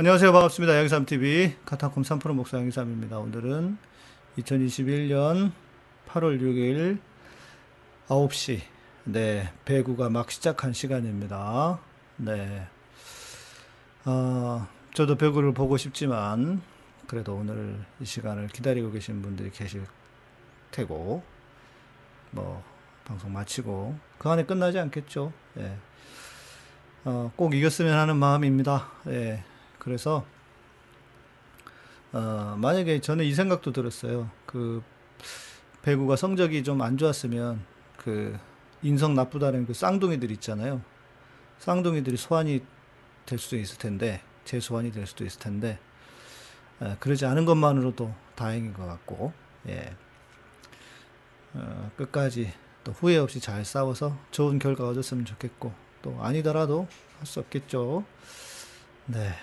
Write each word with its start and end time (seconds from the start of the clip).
안녕하세요. 0.00 0.32
반갑습니다. 0.32 0.78
양삼TV 0.78 1.56
카타콤 1.66 2.04
3프로 2.04 2.32
목사 2.32 2.56
양삼입니다. 2.56 3.18
오늘은 3.18 3.76
2021년 4.38 5.52
8월 6.08 6.40
6일 6.40 6.98
9시, 8.08 8.60
네, 9.04 9.52
배구가 9.66 10.08
막 10.08 10.30
시작한 10.30 10.72
시간입니다. 10.72 11.80
네. 12.16 12.66
어, 14.06 14.66
저도 14.94 15.16
배구를 15.16 15.52
보고 15.52 15.76
싶지만, 15.76 16.62
그래도 17.06 17.34
오늘 17.34 17.84
이 18.00 18.06
시간을 18.06 18.48
기다리고 18.48 18.90
계신 18.92 19.20
분들이 19.20 19.50
계실 19.50 19.84
테고, 20.70 21.22
뭐, 22.30 22.64
방송 23.04 23.34
마치고, 23.34 23.98
그 24.16 24.30
안에 24.30 24.46
끝나지 24.46 24.78
않겠죠. 24.78 25.30
예. 25.58 25.76
어, 27.04 27.30
꼭 27.36 27.54
이겼으면 27.54 27.98
하는 27.98 28.16
마음입니다. 28.16 28.88
예. 29.08 29.44
그래서 29.80 30.24
어, 32.12 32.56
만약에 32.58 33.00
저는 33.00 33.24
이 33.24 33.34
생각도 33.34 33.72
들었어요. 33.72 34.30
그 34.46 34.82
배구가 35.82 36.16
성적이 36.16 36.62
좀 36.64 36.82
안 36.82 36.98
좋았으면 36.98 37.64
그 37.96 38.38
인성 38.82 39.14
나쁘다는 39.14 39.66
그 39.66 39.74
쌍둥이들 39.74 40.30
있잖아요. 40.32 40.82
쌍둥이들이 41.58 42.16
소환이 42.16 42.64
될 43.26 43.38
수도 43.38 43.56
있을 43.56 43.78
텐데 43.78 44.22
재소환이 44.44 44.92
될 44.92 45.06
수도 45.06 45.24
있을 45.24 45.40
텐데 45.40 45.78
어, 46.80 46.96
그러지 47.00 47.26
않은 47.26 47.44
것만으로도 47.44 48.14
다행인 48.36 48.72
것 48.74 48.86
같고 48.86 49.32
예. 49.68 49.94
어, 51.54 51.90
끝까지 51.96 52.52
또 52.84 52.92
후회 52.92 53.18
없이 53.18 53.40
잘 53.40 53.64
싸워서 53.64 54.16
좋은 54.30 54.58
결과 54.58 54.88
얻었으면 54.88 55.24
좋겠고 55.24 55.72
또 56.02 56.16
아니더라도 56.22 56.88
할 57.18 57.26
수 57.26 57.40
없겠죠. 57.40 58.04
네. 59.06 59.34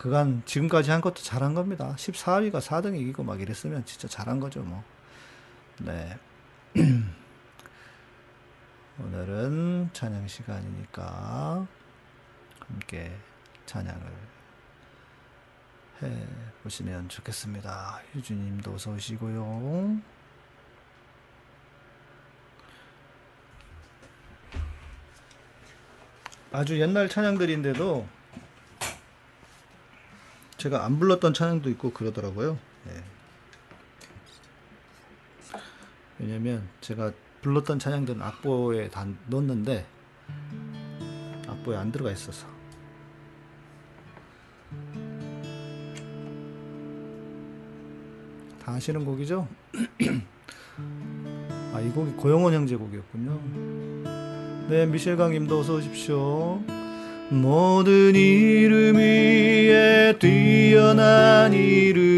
그간 0.00 0.42
지금까지 0.46 0.90
한 0.90 1.02
것도 1.02 1.16
잘한 1.16 1.52
겁니다. 1.52 1.94
14위가 1.98 2.62
4등 2.62 2.98
이기고 2.98 3.22
막 3.22 3.38
이랬으면 3.38 3.84
진짜 3.84 4.08
잘한 4.08 4.40
거죠, 4.40 4.62
뭐. 4.62 4.82
네. 5.80 6.18
오늘은 8.98 9.90
찬양 9.92 10.26
시간이니까 10.26 11.66
함께 12.60 13.14
찬양을 13.66 14.06
해 16.02 16.26
보시면 16.62 17.10
좋겠습니다. 17.10 18.00
유주님도 18.14 18.72
어서 18.72 18.92
오시고요. 18.92 20.00
아주 26.52 26.80
옛날 26.80 27.10
찬양들인데도 27.10 28.19
제가 30.60 30.84
안 30.84 30.98
불렀던 30.98 31.32
찬양도 31.32 31.70
있고 31.70 31.90
그러더라고요. 31.90 32.58
네. 32.84 32.92
왜냐면 36.18 36.68
제가 36.82 37.12
불렀던 37.40 37.78
찬양들은 37.78 38.20
악보에 38.20 38.90
다 38.90 39.06
넣었는데 39.28 39.86
악보에 41.48 41.78
안 41.78 41.90
들어가 41.90 42.12
있어서 42.12 42.46
다 48.62 48.72
아시는 48.72 49.06
곡이죠? 49.06 49.48
아, 51.72 51.80
이 51.80 51.88
곡이 51.88 52.12
고영원 52.12 52.52
형제 52.52 52.76
곡이었군요. 52.76 54.68
네, 54.68 54.84
미셸 54.84 55.16
강님도 55.16 55.58
어서 55.58 55.76
오십시오. 55.76 56.79
모든 57.32 58.12
이름 58.16 58.96
위에 58.96 60.14
뛰어난 60.18 61.52
이름. 61.52 62.10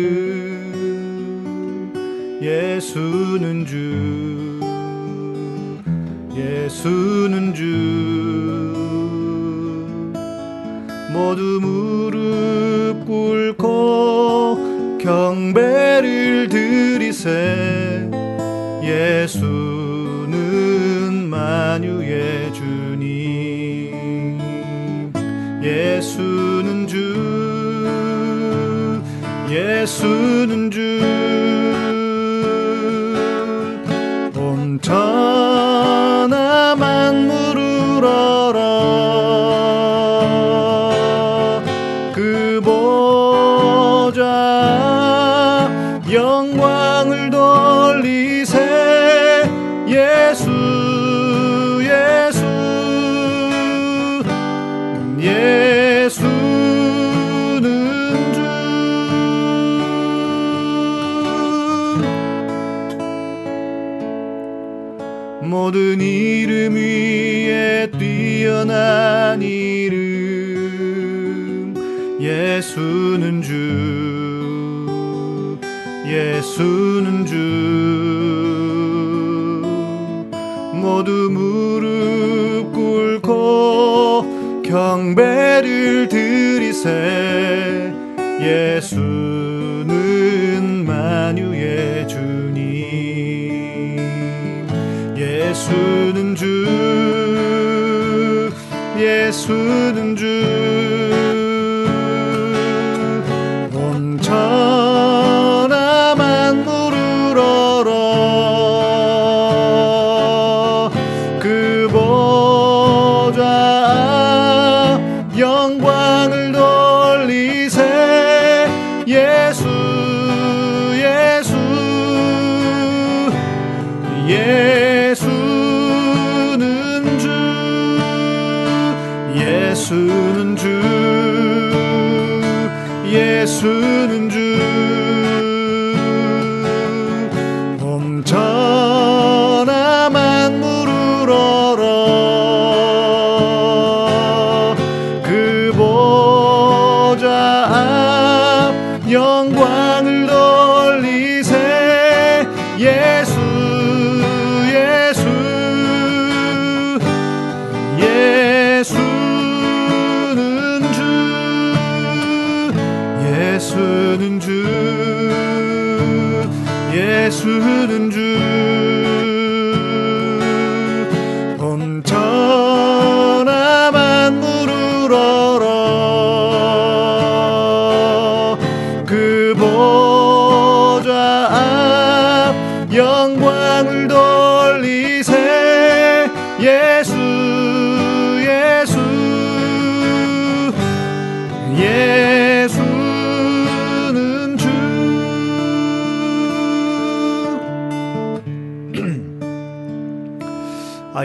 예수는 2.40 3.66
주. 3.66 4.58
예수는 6.34 7.52
주. 7.52 7.62
모두 11.12 11.60
무릎 11.60 13.04
꿇고 13.04 14.96
경배를 14.98 16.48
드리세 16.48 17.81
예수는 26.02 26.88
주 26.88 26.98
예수는 29.48 30.61
세 86.82 87.94
예수는 88.40 89.86
만유의 90.84 92.08
주님. 92.08 94.00
예수는 95.16 96.34
주 96.34 96.42
예수는 98.98 99.91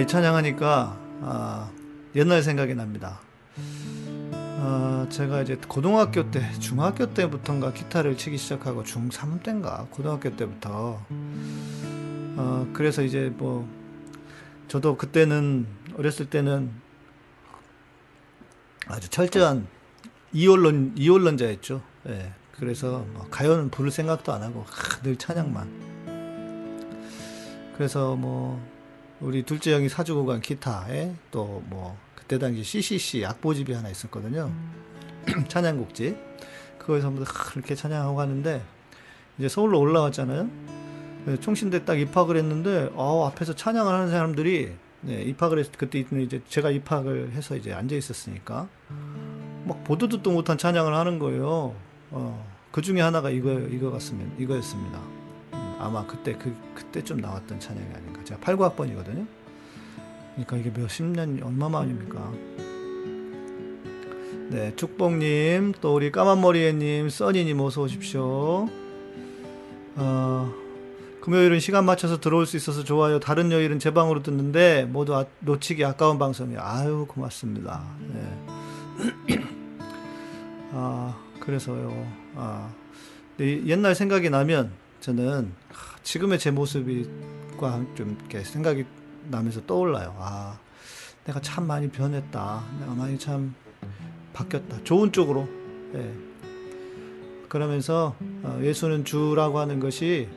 찬양하니까 0.08 0.98
아, 1.22 1.70
옛날 2.16 2.42
생각이 2.42 2.74
납니다. 2.76 3.20
아, 4.32 5.06
제가 5.10 5.42
이제 5.42 5.58
고등학교 5.68 6.32
때, 6.32 6.50
중학교 6.60 7.14
때부터인가 7.14 7.74
기타를 7.74 8.16
치기 8.16 8.38
시작하고 8.38 8.84
중3 8.84 9.44
때인가 9.44 9.86
고등학교 9.92 10.34
때부터 10.36 11.02
어, 11.10 12.68
그래서 12.72 13.04
이제 13.04 13.34
뭐 13.36 13.68
저도 14.70 14.96
그때는 14.96 15.68
어렸을 15.98 16.30
때는 16.30 16.72
아주 18.88 19.10
철저한 19.10 19.68
이원론 20.32 20.94
이원론자였죠. 20.96 21.82
예. 22.08 22.32
그래서 22.54 23.06
뭐 23.14 23.28
가요는 23.30 23.70
부를 23.70 23.92
생각도 23.92 24.32
안 24.32 24.42
하고 24.42 24.64
하, 24.68 25.02
늘 25.02 25.18
찬양만. 25.18 25.98
그래서 27.76 28.16
뭐 28.16 28.77
우리 29.20 29.44
둘째 29.44 29.74
형이 29.74 29.90
사주고 29.90 30.26
간 30.26 30.42
기타에 30.42 31.14
또 31.32 31.62
뭐 31.70 31.98
그때 32.28 32.40
당시 32.40 32.62
CCC 32.62 33.26
악보집이 33.26 33.72
하나 33.72 33.90
있었거든요. 33.90 34.52
찬양곡집. 35.48 36.18
그거에서 36.78 37.10
뭐 37.10 37.24
그렇게 37.26 37.74
찬양하고 37.74 38.16
가는데 38.18 38.62
이제 39.38 39.48
서울로 39.48 39.80
올라왔잖아요. 39.80 40.50
네, 41.26 41.38
총신대 41.40 41.86
딱 41.86 41.98
입학을 41.98 42.36
했는데 42.36 42.90
아 42.98 43.28
앞에서 43.32 43.56
찬양을 43.56 43.94
하는 43.94 44.10
사람들이 44.10 44.74
네, 45.02 45.22
입학을 45.22 45.60
했 45.60 45.72
그때 45.78 46.00
이제 46.00 46.42
제가 46.50 46.70
입학을 46.70 47.32
해서 47.32 47.56
이제 47.56 47.72
앉아 47.72 47.96
있었으니까 47.96 48.68
막 49.64 49.84
보도 49.86 50.10
듣도 50.10 50.32
못한 50.32 50.58
찬양을 50.58 50.94
하는 50.94 51.20
거예요. 51.20 51.76
어, 52.12 52.46
그 52.72 52.82
중에 52.82 53.00
하나가 53.00 53.30
이거 53.30 53.54
이거 53.54 53.90
같습니다. 53.92 54.36
이거였습니다. 54.38 55.00
음, 55.54 55.76
아마 55.80 56.06
그때 56.06 56.34
그 56.34 56.54
그때 56.76 57.02
좀 57.02 57.20
나왔던 57.20 57.58
찬양이 57.60 57.94
아닌가. 57.94 58.17
제가 58.28 58.42
8, 58.42 58.58
9학번이거든요. 58.58 59.26
그러니까 60.34 60.58
이게 60.58 60.70
몇십 60.70 61.06
년 61.06 61.42
얼마 61.42 61.70
만입니까? 61.70 62.34
네, 64.50 64.76
축복님, 64.76 65.74
또 65.80 65.96
우리 65.96 66.12
까만머리애님, 66.12 67.10
써니님 67.10 67.60
어서 67.62 67.84
오십시오. 67.84 68.68
어, 69.96 70.54
금요일은 71.22 71.60
시간 71.60 71.86
맞춰서 71.86 72.20
들어올 72.20 72.46
수 72.46 72.58
있어서 72.58 72.84
좋아요. 72.84 73.20
다른 73.20 73.52
요일은 73.52 73.80
제 73.80 73.94
방으로 73.94 74.24
듣는데 74.24 74.84
모두 74.86 75.16
아, 75.16 75.26
놓치기 75.40 75.84
아까운 75.86 76.20
방송이에요. 76.20 76.60
아유 76.62 77.06
고맙습니다. 77.08 77.84
네. 79.28 79.40
아 80.74 81.18
그래서요. 81.40 82.08
아 82.36 82.70
네, 83.38 83.66
옛날 83.66 83.96
생각이 83.96 84.30
나면 84.30 84.72
저는 85.00 85.52
지금의 86.04 86.40
제 86.40 86.52
모습 86.52 86.88
과 87.58 87.82
좀 87.96 88.18
이렇게 88.20 88.44
생각이 88.44 88.86
나면서 89.30 89.66
떠올라요. 89.66 90.16
아 90.20 90.60
내가 91.26 91.42
참 91.42 91.68
많이 91.68 91.90
변했다. 91.90 92.64
내가 92.80 92.94
많이 92.94 93.18
참 93.20 93.54
바뀌었다. 94.34 94.84
좋은 94.84 95.12
쪽으로. 95.12 95.48
예. 95.96 96.14
그러면서 97.50 98.16
어, 98.44 98.60
예수는 98.62 99.06
주라고 99.06 99.60
하는 99.60 99.80
것이 99.80 100.30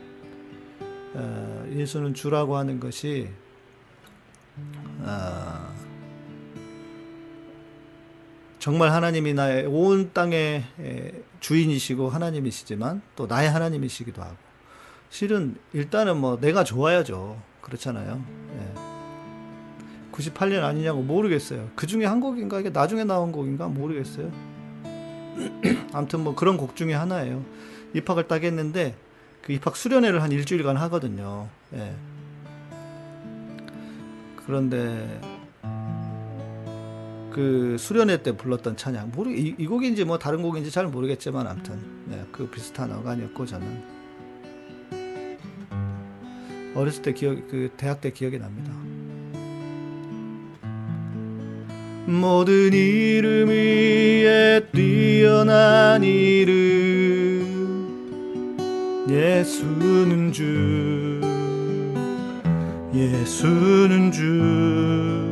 어, 1.15 1.67
예수는 1.73 2.15
주라고 2.15 2.57
하는 2.57 2.81
것이 2.81 3.29
어, 5.01 5.75
정말 8.59 8.93
하나님이 8.93 9.35
나의 9.35 9.67
온 9.67 10.13
땅의 10.13 10.65
주인이시고 11.41 12.11
하나님이시지만 12.11 13.03
또 13.17 13.27
나의 13.27 13.51
하나님이시기도 13.51 14.23
하고 14.23 14.37
실은 15.11 15.57
일단은 15.73 16.17
뭐 16.17 16.39
내가 16.41 16.65
좋아야죠. 16.65 17.37
그렇잖아요. 17.61 18.25
예. 18.57 18.91
98년 20.13 20.63
아니냐고 20.63 21.03
모르겠어요. 21.03 21.69
그 21.75 21.87
중에 21.87 22.05
한 22.05 22.21
곡인가? 22.21 22.61
이게 22.61 22.71
나중에 22.71 23.05
나온 23.05 23.33
곡인가? 23.33 23.69
모르겠어요. 23.69 24.31
아무튼 25.93 26.21
뭐 26.21 26.35
그런 26.35 26.57
곡 26.57 26.77
중에 26.77 26.95
하나예요. 26.95 27.45
입학을 27.95 28.29
딱 28.29 28.45
했는데 28.45 28.95
그 29.43 29.53
입학 29.53 29.77
수련회를 29.77 30.23
한 30.23 30.31
일주일간 30.31 30.77
하거든요. 30.77 31.49
예. 31.75 31.93
그런데 34.47 35.21
그 37.33 37.77
수련회 37.79 38.23
때 38.23 38.37
불렀던 38.37 38.77
찬양. 38.77 39.11
모르 39.13 39.31
이, 39.31 39.55
이 39.59 39.67
곡인지 39.67 40.05
뭐 40.05 40.19
다른 40.19 40.43
곡인지 40.43 40.71
잘 40.71 40.87
모르겠지만 40.87 41.47
아무튼. 41.49 41.81
네, 42.07 42.25
그 42.31 42.49
비슷한 42.49 42.93
어간이었고 42.93 43.47
저는 43.47 44.00
어렸을 46.75 47.03
때 47.03 47.13
기억 47.13 47.49
그 47.49 47.71
대학 47.77 48.01
때 48.01 48.11
기억이 48.11 48.39
납니다. 48.39 48.73
모든 52.07 52.73
이름 52.73 53.49
위에 53.49 54.67
뛰어난 54.73 56.03
이름 56.03 56.61
예수는 59.09 60.33
주 60.33 61.21
예수는 62.95 64.11
주 64.11 65.31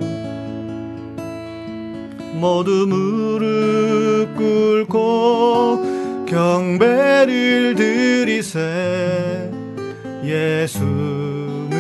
모두 2.35 2.87
무릎 2.87 4.37
꿇고 4.37 6.25
경배를 6.27 7.75
드리세 7.75 9.51
예수는 10.25 11.75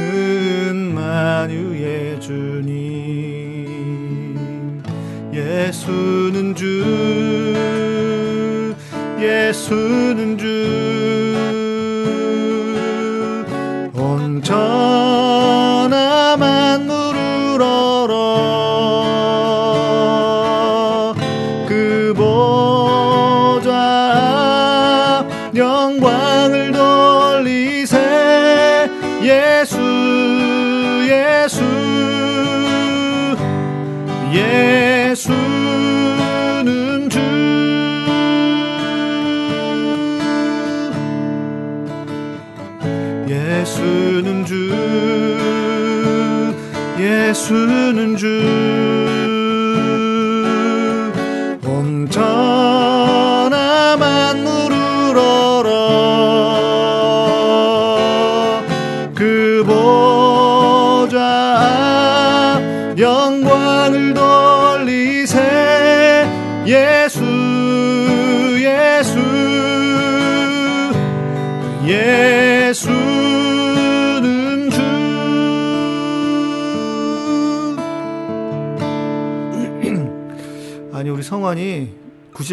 만유의 0.95 2.21
주님. 2.21 2.89
예수는 5.33 6.55
주 6.55 6.85
예수는 9.21 10.39
주 10.39 11.28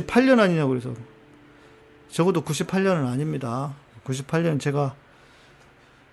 98년 0.02 0.40
아니냐고 0.40 0.70
그래서 0.70 0.94
적어도 2.10 2.44
98년은 2.44 3.08
아닙니다 3.08 3.74
98년 4.04 4.60
제가 4.60 4.96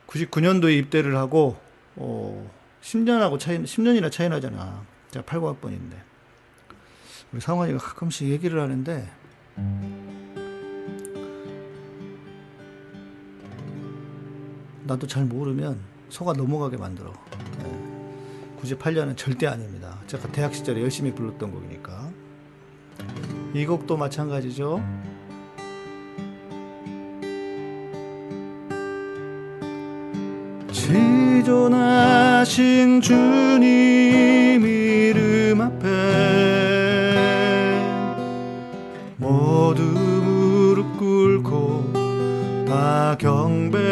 99년도에 0.06 0.78
입대를 0.78 1.16
하고 1.16 1.56
어, 1.96 2.50
10년하고 2.82 3.38
차이 3.38 3.58
10년이나 3.62 4.10
차이 4.10 4.28
나잖아 4.28 4.84
제가 5.10 5.24
89학번인데 5.24 5.94
우리 7.32 7.40
성환이가 7.40 7.78
가끔씩 7.78 8.28
얘기를 8.28 8.60
하는데 8.60 9.10
나도 14.84 15.06
잘 15.06 15.24
모르면 15.24 15.80
속아 16.10 16.34
넘어가게 16.34 16.76
만들어. 16.76 17.12
예. 17.64 18.62
98년은 18.62 19.16
절대 19.16 19.46
아닙니다. 19.46 19.98
제가 20.06 20.30
대학 20.32 20.54
시절에 20.54 20.82
열심히 20.82 21.14
불렀던 21.14 21.50
곡이니까. 21.50 22.11
이 23.54 23.66
곡도 23.66 23.98
마찬가지죠. 23.98 24.82
지존하신 31.42 33.02
주님 33.02 34.64
이름 34.64 35.60
앞에 35.60 35.86
모두 39.18 39.82
무릎 39.82 40.96
꿇고 40.96 41.92
다 42.66 43.14
경배해 43.18 43.82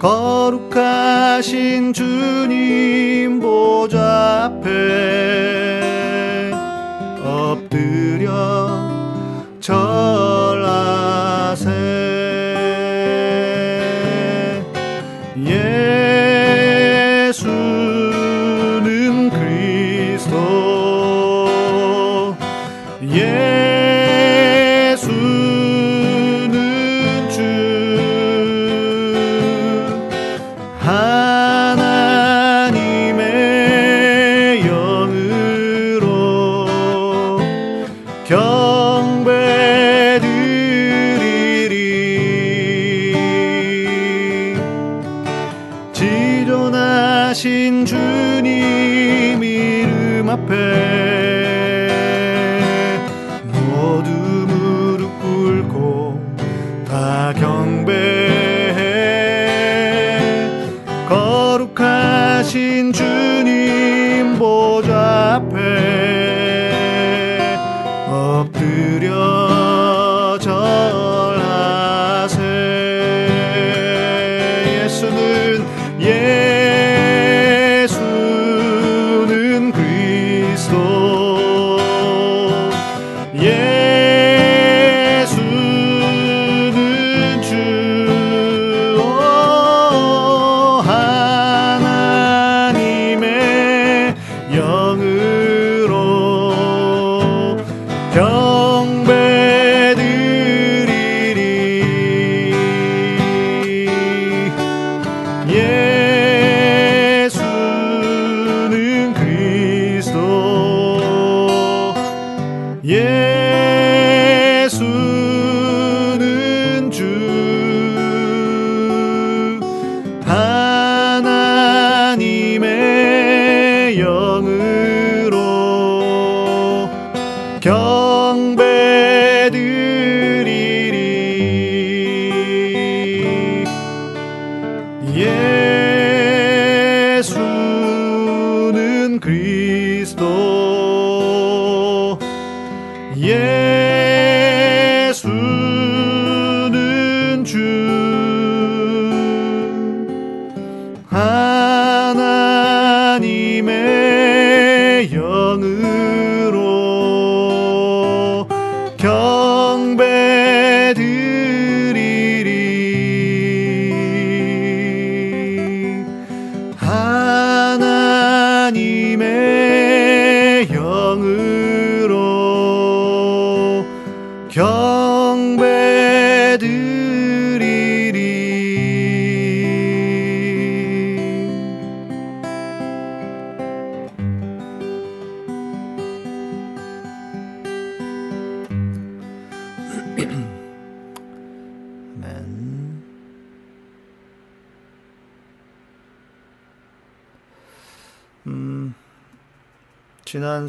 거룩하신 0.00 1.92
주님 1.92 3.38
보좌 3.38 4.46
앞에 4.46 4.99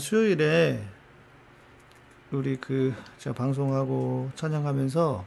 수요일에 0.01 0.83
우리 2.31 2.57
그 2.57 2.93
제가 3.19 3.35
방송하고 3.35 4.31
찬양하면서 4.35 5.25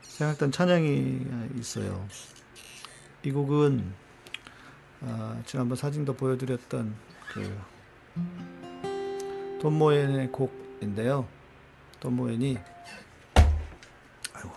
생각했던 0.00 0.50
찬양이 0.50 1.26
있어요. 1.58 2.08
이 3.22 3.30
곡은 3.30 3.92
아, 5.02 5.42
지난번 5.44 5.76
사진도 5.76 6.14
보여드렸던 6.14 6.94
그 7.28 7.60
돈모엔의 9.60 10.32
곡인데요. 10.32 11.28
돈모엔이 12.00 12.58
아이고 14.32 14.50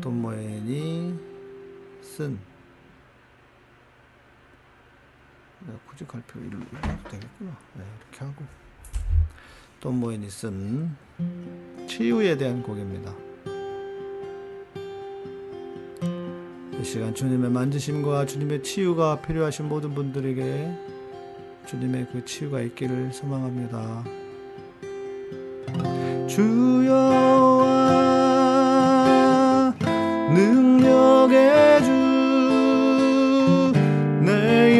돈모엔이 0.00 1.18
쓴 2.02 2.38
내가 5.53 5.53
굳이 5.88 6.06
갈 6.06 6.22
필요 6.22 6.42
이렇게 6.42 6.76
해도 6.76 7.08
되겠구나. 7.10 7.56
네, 7.74 7.84
이렇게 8.10 8.24
하고 8.24 8.44
돈모엔이 9.80 10.30
쓴 10.30 10.96
치유에 11.86 12.36
대한 12.36 12.62
곡입니다. 12.62 13.14
이 16.80 16.84
시간 16.84 17.14
주님의 17.14 17.50
만지심과 17.50 18.26
주님의 18.26 18.62
치유가 18.62 19.20
필요하신 19.20 19.68
모든 19.68 19.94
분들에게 19.94 20.76
주님의 21.66 22.08
그 22.12 22.24
치유가 22.24 22.60
있기를 22.60 23.12
소망합니다. 23.12 24.04
주여와 26.28 27.64
능력의 30.34 31.84
주 31.84 32.04
내 34.24 34.73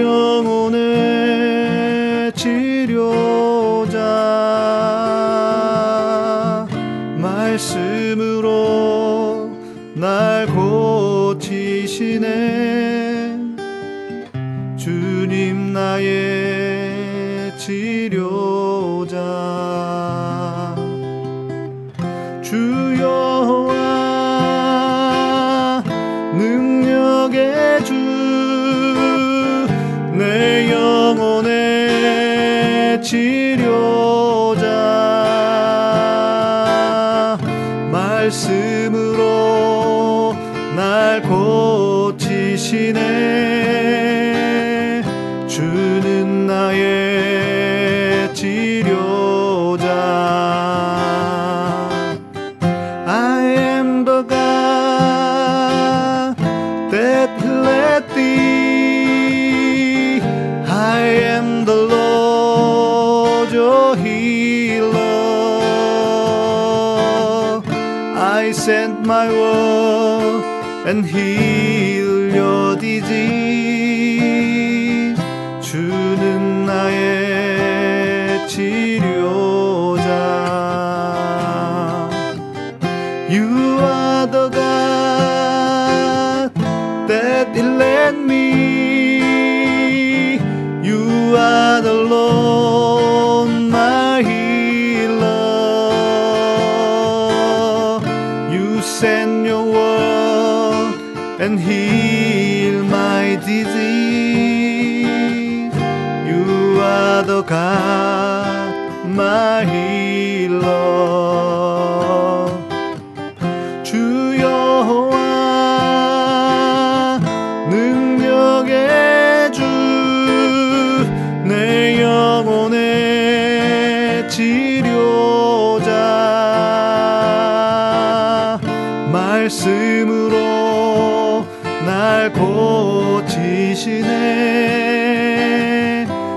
날 132.05 132.31
고치시네. 132.35 133.97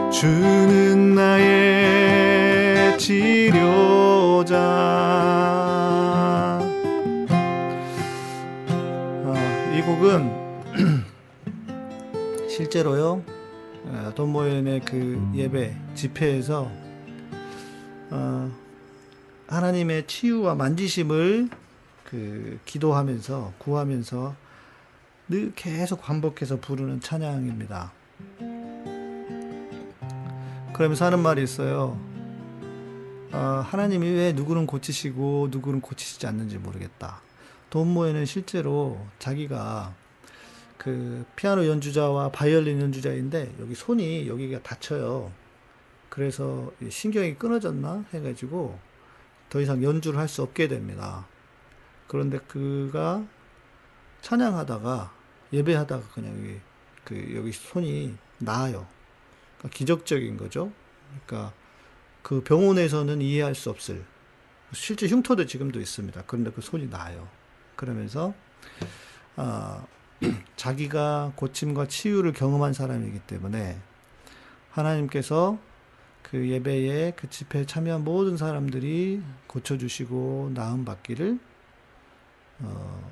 주는 0.10 1.14
나의 1.14 2.98
치료자. 2.98 4.56
아, 9.26 9.74
이 9.76 9.82
곡은 9.82 11.04
실제로요 12.48 13.22
어, 13.88 14.12
돈 14.16 14.30
모임의 14.30 14.84
그 14.86 15.22
예배 15.36 15.76
집회에서 15.96 16.72
어, 18.12 18.50
하나님의 19.48 20.08
치유와 20.08 20.56
만지심을 20.56 21.50
그 22.06 22.58
기도하면서 22.64 23.56
구하면서 23.58 24.47
늘 25.30 25.52
계속 25.56 26.02
반복해서 26.02 26.58
부르는 26.60 27.02
찬양입니다. 27.02 27.92
그러면서 30.74 31.06
하는 31.06 31.20
말이 31.20 31.44
있어요. 31.44 32.00
어, 33.34 33.38
하나님이 33.66 34.10
왜 34.10 34.32
누구는 34.32 34.68
고치시고 34.68 35.50
누구는 35.52 35.82
고치시지 35.82 36.26
않는지 36.28 36.58
모르겠다. 36.58 37.22
돈모에는 37.72 38.26
실제로 38.26 39.06
자기가 39.20 39.94
그 40.78 41.26
피아노 41.36 41.68
연주자와 41.68 42.32
바이올린 42.32 42.80
연주자인데 42.80 43.56
여기 43.60 43.76
손이 43.76 44.30
여기가 44.30 44.62
다쳐요. 44.64 45.32
그래서 46.08 46.72
신경이 46.90 47.36
끊어졌나 47.36 48.06
해가지고 48.14 48.80
더 49.50 49.60
이상 49.60 49.84
연주를 49.84 50.20
할 50.20 50.30
수 50.30 50.42
없게 50.42 50.70
됩니다. 50.70 51.28
그런데 52.08 52.38
그가 52.38 53.26
찬양하다가 54.22 55.17
예배하다가 55.54 56.10
그냥 56.10 56.38
여기 56.38 56.60
그 57.04 57.36
여기 57.36 57.52
손이 57.52 58.16
나아요. 58.40 58.88
그러니까 59.58 59.78
기적적인 59.78 60.38
거죠. 60.38 60.72
그러니까 61.26 61.54
그 62.22 62.44
병원에서는 62.44 63.22
이해할 63.22 63.56
수 63.56 63.70
없을 63.70 64.04
실제 64.74 65.08
흉터도 65.08 65.46
지금도 65.46 65.80
있습니다. 65.80 66.24
그런데 66.28 66.52
그 66.52 66.62
손이 66.62 66.90
나아요. 66.90 67.28
그러면서 67.76 68.34
아, 69.36 69.86
자기가 70.58 71.34
고침과 71.36 71.88
치유를 71.88 72.34
경험한 72.34 72.74
사람이기 72.74 73.20
때문에 73.20 73.80
하나님께서 74.72 75.58
그 76.24 76.50
예배에 76.50 77.14
그 77.16 77.30
집회에 77.30 77.66
참여한 77.66 78.04
모든 78.04 78.36
사람들이 78.36 79.22
고쳐주시고 79.48 80.52
나음 80.54 80.84
받기를 80.84 81.40
어, 82.60 83.12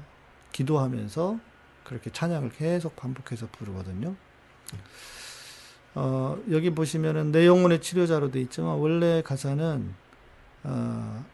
기도하면서 0.51 1.39
그렇게 1.85 2.09
찬양을 2.09 2.49
계속 2.49 2.95
반복해서 2.97 3.47
부르거든요. 3.51 4.15
어, 5.93 6.37
여기 6.51 6.71
보시면은 6.71 7.31
내 7.31 7.47
영혼의 7.47 7.79
치료자로 7.79 8.31
돼 8.31 8.41
있지만 8.41 8.75
원래 8.75 9.21
가사는 9.21 9.93
어, 10.63 11.25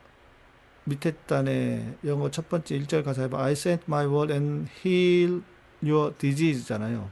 밑에 0.84 1.14
단에 1.26 1.96
영어 2.06 2.30
첫 2.30 2.48
번째 2.50 2.78
1절 2.80 3.04
가사에 3.04 3.30
봐 3.30 3.44
I 3.44 3.54
sent 3.54 3.86
my 3.88 4.06
word 4.06 4.32
and 4.32 4.70
heal 4.86 5.42
your 5.84 6.14
disease잖아요. 6.18 7.10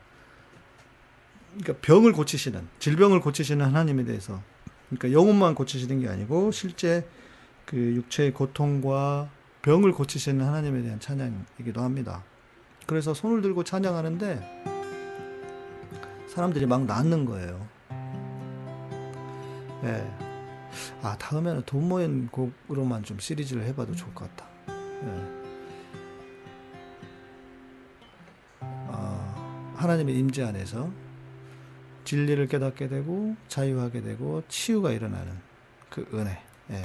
그러니까 1.58 1.74
병을 1.82 2.14
고치시는 2.14 2.68
질병을 2.78 3.22
고치시는 3.22 3.66
하나님에 3.66 4.04
대해서 4.04 4.42
그러니까 4.90 5.12
영혼만 5.12 5.56
고치시는 5.56 6.02
게 6.02 6.08
아니고 6.08 6.52
실제 6.52 7.08
그 7.66 7.78
육체의 7.78 8.34
고통과 8.34 9.30
병을 9.62 9.94
고치시는 9.94 10.46
하나님에 10.46 10.84
대한 10.84 11.00
찬양이기도 11.00 11.82
합니다. 11.82 12.24
그래서 12.90 13.14
손을 13.14 13.44
들고 13.44 13.64
찬양하는데 13.64 14.64
사람들이 16.28 16.66
막 16.66 16.86
낫는 16.86 17.26
거예요. 17.26 17.68
예. 19.84 20.12
아, 21.04 21.16
다음에는 21.20 21.62
돈 21.68 21.88
모인 21.88 22.28
곡으로만 22.30 23.04
좀 23.04 23.20
시리즈를 23.20 23.64
해봐도 23.66 23.94
좋을 23.94 24.12
것 24.16 24.36
같다. 24.36 24.50
예. 25.04 25.06
아, 28.62 29.76
하나님의 29.76 30.18
임재 30.18 30.42
안에서 30.42 30.90
진리를 32.06 32.48
깨닫게 32.48 32.88
되고 32.88 33.36
자유하게 33.50 34.02
되고 34.02 34.42
치유가 34.48 34.90
일어나는 34.90 35.38
그 35.92 36.10
은혜. 36.12 36.42
예. 36.72 36.82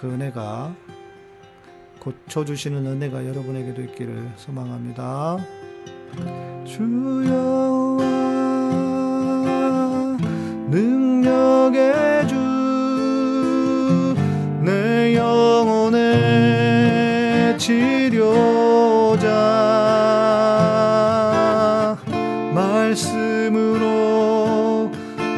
그 0.00 0.12
은혜가 0.12 0.74
고쳐주시는 2.00 2.86
은혜가 2.86 3.26
여러분에게도 3.26 3.82
있기를 3.82 4.30
소망합니다. 4.36 5.38
주여와 6.64 7.98
능력의 10.70 12.28
주 12.28 12.58
내 14.68 15.16
영혼의 15.16 15.98
치료자 17.58 19.26
말씀으로 22.54 23.80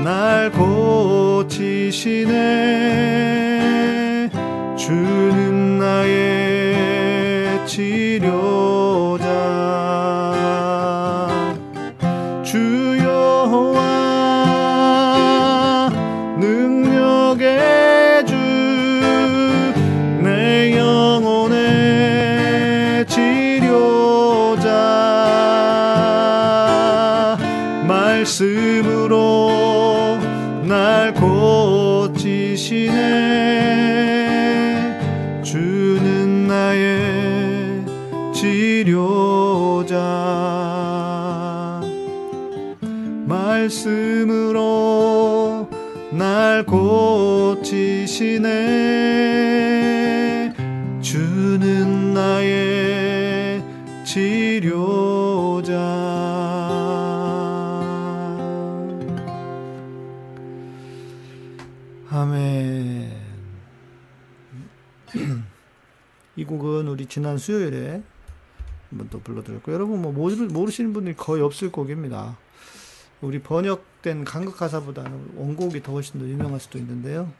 날 0.03 0.51
고치시네 0.51 1.91
지난 67.11 67.37
수요일에 67.37 68.03
한번 68.89 69.09
또 69.11 69.21
불러드렸고 69.21 69.73
여러분 69.73 70.01
뭐 70.01 70.13
모르, 70.13 70.35
모르시는 70.37 70.95
분들이 70.95 71.15
거의 71.15 71.43
없을 71.43 71.71
곡입니다. 71.71 72.39
우리 73.21 73.41
번역된 73.41 74.25
간극 74.25 74.57
가사보다는 74.57 75.33
원곡이 75.37 75.83
더 75.83 75.93
훨씬 75.93 76.19
더 76.19 76.27
유명할 76.27 76.59
수도 76.59 76.79
있는데요. 76.79 77.31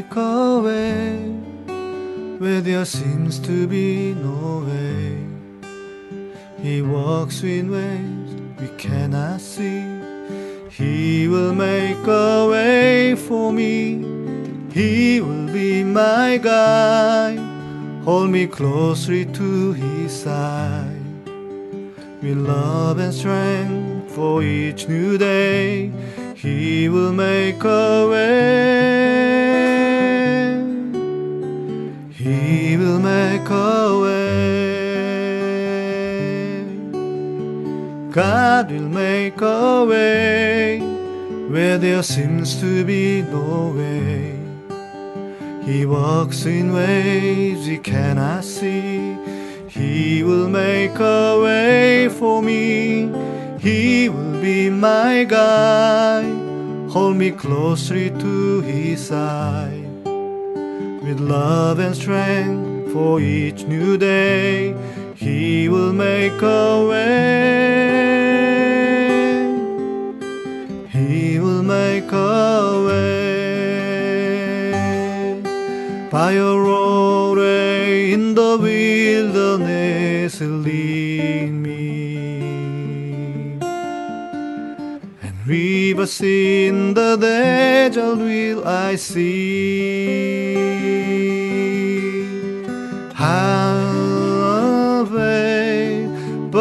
Make 0.00 0.16
a 0.16 0.60
way 0.60 1.18
where 2.40 2.60
there 2.60 2.84
seems 2.84 3.38
to 3.40 3.68
be 3.68 4.14
no 4.14 4.64
way. 4.66 5.16
He 6.60 6.82
walks 6.82 7.44
in 7.44 7.70
ways 7.70 8.34
we 8.58 8.68
cannot 8.76 9.40
see. 9.40 9.79
He 10.80 11.28
will 11.28 11.52
make 11.54 12.06
a 12.06 12.48
way 12.48 13.14
for 13.14 13.52
me. 13.52 14.02
He 14.72 15.20
will 15.20 15.52
be 15.52 15.84
my 15.84 16.38
guide. 16.38 17.38
Hold 18.06 18.30
me 18.30 18.46
closely 18.46 19.26
to 19.26 19.72
his 19.74 20.10
side. 20.10 20.96
With 22.22 22.38
love 22.38 22.98
and 22.98 23.12
strength 23.12 24.10
for 24.14 24.42
each 24.42 24.88
new 24.88 25.18
day, 25.18 25.92
he 26.34 26.88
will 26.88 27.12
make 27.12 27.62
a 27.62 28.08
way. 28.08 28.30
He 32.10 32.78
will 32.78 33.00
make 33.00 33.50
a 33.50 33.89
God 38.10 38.72
will 38.72 38.88
make 38.88 39.40
a 39.40 39.84
way 39.84 40.80
where 41.48 41.78
there 41.78 42.02
seems 42.02 42.60
to 42.60 42.84
be 42.84 43.22
no 43.22 43.72
way. 43.76 44.36
He 45.62 45.86
walks 45.86 46.44
in 46.44 46.72
ways 46.72 47.68
we 47.68 47.78
cannot 47.78 48.42
see. 48.42 49.16
He 49.68 50.24
will 50.24 50.48
make 50.48 50.98
a 50.98 51.40
way 51.40 52.08
for 52.08 52.42
me. 52.42 53.12
He 53.60 54.08
will 54.08 54.40
be 54.40 54.70
my 54.70 55.22
guide. 55.22 56.90
Hold 56.90 57.16
me 57.16 57.30
closely 57.30 58.10
to 58.10 58.60
his 58.62 59.06
side. 59.06 59.86
With 61.04 61.20
love 61.20 61.78
and 61.78 61.94
strength 61.94 62.92
for 62.92 63.20
each 63.20 63.62
new 63.66 63.96
day, 63.96 64.74
he 65.20 65.68
will 65.68 65.92
make 65.92 66.40
a 66.40 66.86
way. 66.88 67.20
He 70.88 71.38
will 71.38 71.62
make 71.62 72.10
a 72.10 72.86
way. 72.88 73.10
By 76.10 76.32
a 76.32 76.56
roadway 76.56 78.12
in 78.12 78.34
the 78.34 78.56
wilderness, 78.56 80.40
lead 80.40 81.52
me. 81.52 82.40
And 85.20 85.34
rivers 85.46 86.18
in 86.22 86.94
the 86.94 87.16
desert 87.16 88.16
will 88.16 88.66
I 88.66 88.96
see. 88.96 89.50
Have 93.14 93.89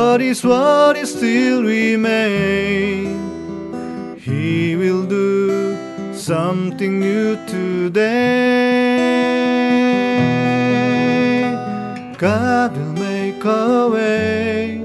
but 0.10 0.22
His 0.22 0.43
word 0.43 0.98
still 1.06 1.62
remain. 1.63 3.06
He 4.17 4.76
will 4.76 5.06
do 5.06 5.78
something 6.15 7.00
new 7.00 7.36
today. 7.45 8.00
God 12.17 12.76
will 12.76 12.95
make 13.12 13.43
a 13.45 13.88
way 13.88 14.80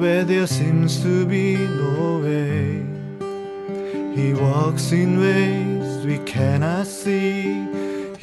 where 0.00 0.22
there 0.22 0.46
seems 0.46 1.02
to 1.02 1.26
be 1.26 1.56
no 1.82 2.20
way. 2.26 2.86
He 4.14 4.32
walks 4.32 4.92
in 4.92 5.18
ways 5.26 6.06
we 6.06 6.18
cannot 6.18 6.86
see. 6.86 7.66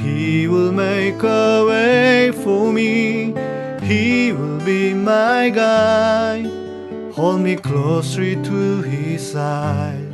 He 0.05 0.47
will 0.47 0.71
make 0.71 1.21
a 1.21 1.65
way 1.71 2.31
for 2.43 2.71
me. 2.71 3.22
He 3.93 4.33
will 4.33 4.59
be 4.65 4.91
my 4.95 5.51
guide. 5.51 6.49
Hold 7.13 7.41
me 7.41 7.55
closely 7.55 8.35
to 8.41 8.81
his 8.81 9.21
side. 9.33 10.11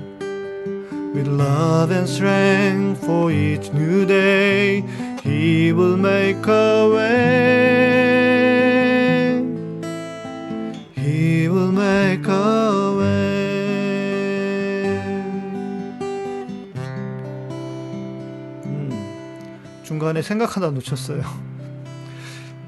With 1.13 1.27
love 1.27 1.89
and 1.91 2.05
strength 2.09 2.99
for 3.05 3.31
each 3.31 3.71
new 3.71 4.05
day, 4.05 4.83
he 5.23 5.71
will 5.71 5.95
make 5.95 6.45
a 6.45 6.89
way. 6.93 7.69
He 10.95 11.47
will 11.47 11.71
make 11.71 12.27
a 12.27 12.97
way. 12.99 13.39
음, 18.65 18.91
중간에 19.83 20.21
생각하다 20.21 20.71
놓쳤어요. 20.71 21.23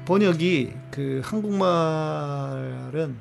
번역이 0.06 0.81
그 0.92 1.22
한국말은 1.24 3.16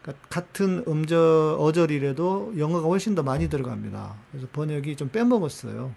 그러니까 0.00 0.28
같은 0.28 0.82
음절 0.88 1.56
어절이라도 1.58 2.54
영어가 2.58 2.88
훨씬 2.88 3.14
더 3.14 3.22
많이 3.22 3.48
들어갑니다. 3.48 4.16
그래서 4.30 4.48
번역이 4.52 4.96
좀 4.96 5.10
빼먹었어요. 5.10 5.94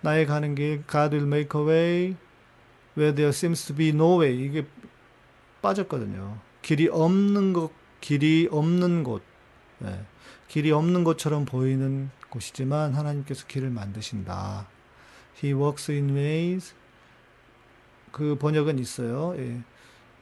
나의 0.00 0.26
가는 0.26 0.54
길 0.54 0.82
God 0.90 1.14
will 1.14 1.26
make 1.28 1.60
a 1.60 1.66
way 1.66 2.16
where 2.96 3.14
there 3.14 3.28
seems 3.28 3.66
to 3.66 3.76
be 3.76 3.90
no 3.90 4.18
way 4.20 4.34
이게 4.34 4.66
빠졌거든요. 5.60 6.38
길이 6.62 6.88
없는 6.88 7.52
것 7.52 7.70
길이 8.00 8.48
없는 8.50 9.04
곳 9.04 9.22
네. 9.78 10.04
길이 10.48 10.72
없는 10.72 11.04
것처럼 11.04 11.44
보이는 11.44 12.10
곳이지만 12.30 12.94
하나님께서 12.94 13.46
길을 13.46 13.68
만드신다. 13.70 14.66
He 15.42 15.52
works 15.52 15.90
in 15.90 16.16
ways 16.16 16.74
그 18.10 18.36
번역은 18.36 18.78
있어요. 18.78 19.34
예. 19.36 19.60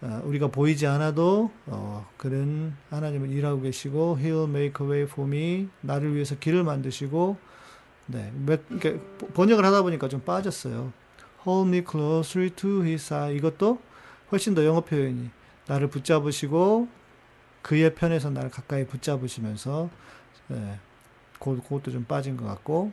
어, 0.02 0.22
우리가 0.24 0.48
보이지 0.48 0.86
않아도 0.86 1.50
어, 1.66 2.08
그런 2.16 2.74
하나님은 2.90 3.30
일하고 3.30 3.60
계시고 3.60 4.18
He'll 4.20 4.48
make 4.48 4.84
a 4.84 4.90
way 4.90 5.02
for 5.02 5.28
me. 5.28 5.68
나를 5.82 6.14
위해서 6.14 6.36
길을 6.38 6.64
만드시고 6.64 7.36
네, 8.06 8.32
몇, 8.34 8.60
이렇게 8.70 8.98
번역을 9.34 9.64
하다 9.64 9.82
보니까 9.82 10.08
좀 10.08 10.20
빠졌어요. 10.20 10.92
Hold 11.46 11.68
me 11.68 11.84
closely 11.88 12.50
to 12.50 12.82
His 12.82 13.12
eye. 13.12 13.36
이것도 13.36 13.78
훨씬 14.32 14.54
더 14.54 14.64
영어 14.64 14.80
표현이 14.80 15.30
나를 15.66 15.88
붙잡으시고 15.88 16.88
그의 17.62 17.94
편에서 17.94 18.30
나를 18.30 18.50
가까이 18.50 18.86
붙잡으시면서 18.86 19.90
네, 20.48 20.78
그, 21.38 21.60
그것도 21.62 21.90
좀 21.90 22.04
빠진 22.04 22.36
것 22.36 22.46
같고 22.46 22.92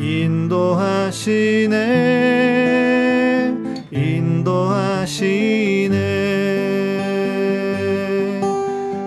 인도하시네. 0.00 1.76
인도하시네. 3.90 5.96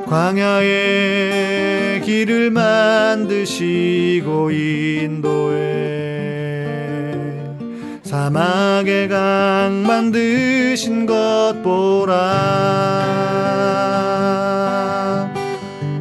광야에 0.06 2.02
길을 2.06 2.52
만드시고 2.52 4.52
인도해. 4.52 5.58
사막에 8.04 9.08
강 9.08 9.82
만드신 9.88 11.08
것 11.08 11.56
보라. 11.64 12.14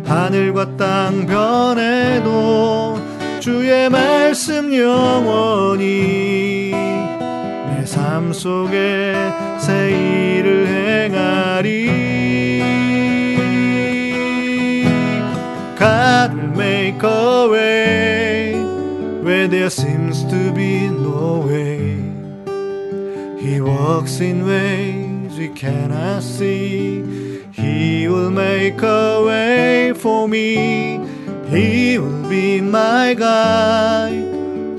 하늘과 0.04 0.76
땅 0.76 1.26
변해도 1.26 2.81
주의 3.42 3.90
말씀 3.90 4.72
영원히 4.72 6.70
내 6.70 7.84
삶 7.92 8.32
속에 8.32 9.12
새 9.58 9.90
일을 9.90 10.68
행하리 10.68 11.90
God 15.76 16.34
will 16.36 16.54
make 16.56 17.02
a 17.02 17.48
way 17.50 18.54
where 19.24 19.48
there 19.48 19.70
seems 19.70 20.22
to 20.30 20.52
be 20.52 20.86
no 20.86 21.44
way 21.44 21.98
He 23.40 23.60
walks 23.60 24.20
in 24.20 24.46
ways 24.46 25.36
we 25.36 25.48
cannot 25.48 26.22
see 26.22 27.02
He 27.50 28.06
will 28.06 28.30
make 28.30 28.80
a 28.82 29.20
way 29.26 29.92
for 29.96 30.28
me 30.28 31.00
be 32.32 32.62
my 32.62 33.12
guide 33.12 34.24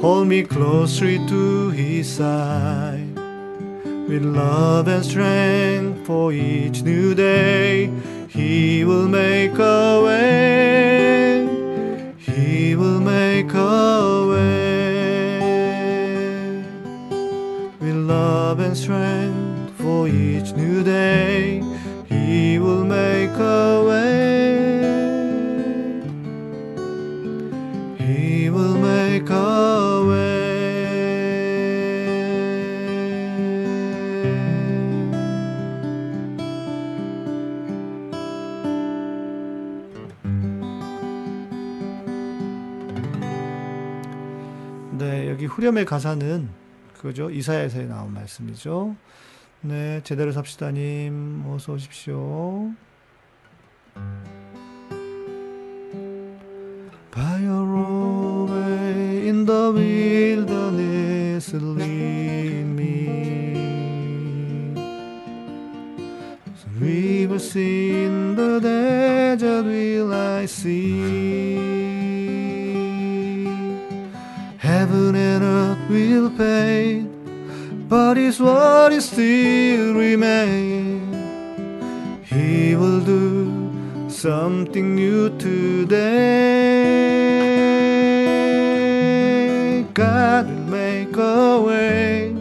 Hold 0.02 0.28
me 0.28 0.42
closely 0.42 1.18
to 1.28 1.70
His 1.70 2.12
side 2.12 3.14
with 4.10 4.24
love 4.26 4.88
and 4.88 5.06
strength 5.06 6.06
for 6.06 6.34
each 6.34 6.82
new 6.82 7.16
day. 7.16 7.90
He 8.28 8.84
will 8.84 9.08
make 9.08 9.58
a 9.58 10.02
way. 10.04 11.48
He 12.18 12.76
will 12.76 13.00
make 13.00 13.54
a 13.54 14.28
way. 14.34 15.40
With 17.80 17.96
love 17.96 18.60
and 18.60 18.76
strength 18.76 19.72
for 19.82 20.08
each 20.08 20.52
new 20.54 20.84
day. 20.84 21.64
He 22.10 22.60
will 22.60 22.84
make 22.84 23.36
a 23.38 23.84
way. 23.88 24.43
네, 44.98 45.30
여기 45.30 45.46
후렴의 45.46 45.86
가사는 45.86 46.50
그거죠. 46.96 47.30
이사야에서 47.30 47.82
나온 47.84 48.14
말씀이죠. 48.14 48.96
네, 49.62 50.02
제대로 50.04 50.32
삽시다님, 50.32 51.44
어서 51.48 51.74
오십시오. 51.74 52.72
By 57.16 57.38
your 57.42 58.48
way 58.48 59.28
in 59.28 59.46
the 59.46 59.72
wilderness 59.72 61.54
lead 61.54 62.66
me. 62.66 63.06
Rivers 66.80 67.56
in 67.56 68.36
the 68.36 68.60
desert 68.60 69.64
will 69.64 70.12
I 70.12 70.48
see. 70.48 71.54
Heaven 74.58 75.16
and 75.16 75.44
earth 75.44 75.90
will 75.92 76.32
fade, 76.36 77.08
but 77.88 78.18
His 78.18 78.40
word 78.42 78.92
is 78.92 79.06
still 79.06 79.94
remain. 79.94 81.14
He 82.24 82.76
will 82.76 83.02
do 83.02 83.63
something 84.24 84.96
new 84.96 85.28
today. 85.38 86.00
God 89.94 90.48
will 90.48 90.64
make 90.80 91.18
a 91.18 91.62
way 91.62 92.32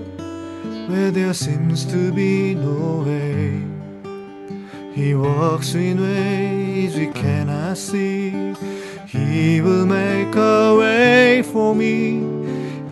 where 0.86 1.10
there 1.10 1.34
seems 1.34 1.84
to 1.86 2.12
be 2.12 2.54
no 2.54 3.02
way. 3.04 3.60
He 4.94 5.16
walks 5.16 5.74
in 5.74 6.00
ways 6.00 6.94
we 6.94 7.08
cannot 7.08 7.76
see. 7.76 8.30
He 9.08 9.60
will 9.60 9.84
make 9.84 10.36
a 10.36 10.76
way 10.78 11.42
for 11.42 11.74
me. 11.74 12.22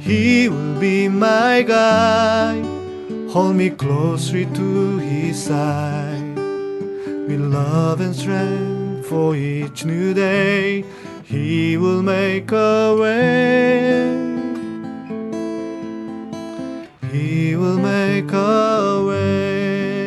He 0.01 0.49
will 0.49 0.81
be 0.81 1.07
my 1.07 1.63
guide. 1.63 2.67
Hold 3.31 3.55
me 3.55 3.71
closely 3.71 4.47
to 4.47 4.99
His 4.99 5.41
side. 5.41 6.35
With 7.29 7.41
love 7.41 8.01
and 8.01 8.17
strength 8.17 8.70
for 9.11 9.35
each 9.35 9.85
new 9.85 10.15
day. 10.15 10.85
He 11.25 11.77
will 11.77 12.01
make 12.01 12.53
a 12.53 12.95
way. 12.95 14.07
He 17.11 17.57
will 17.57 17.79
make 17.79 18.33
a 18.33 19.05
way. 19.09 20.07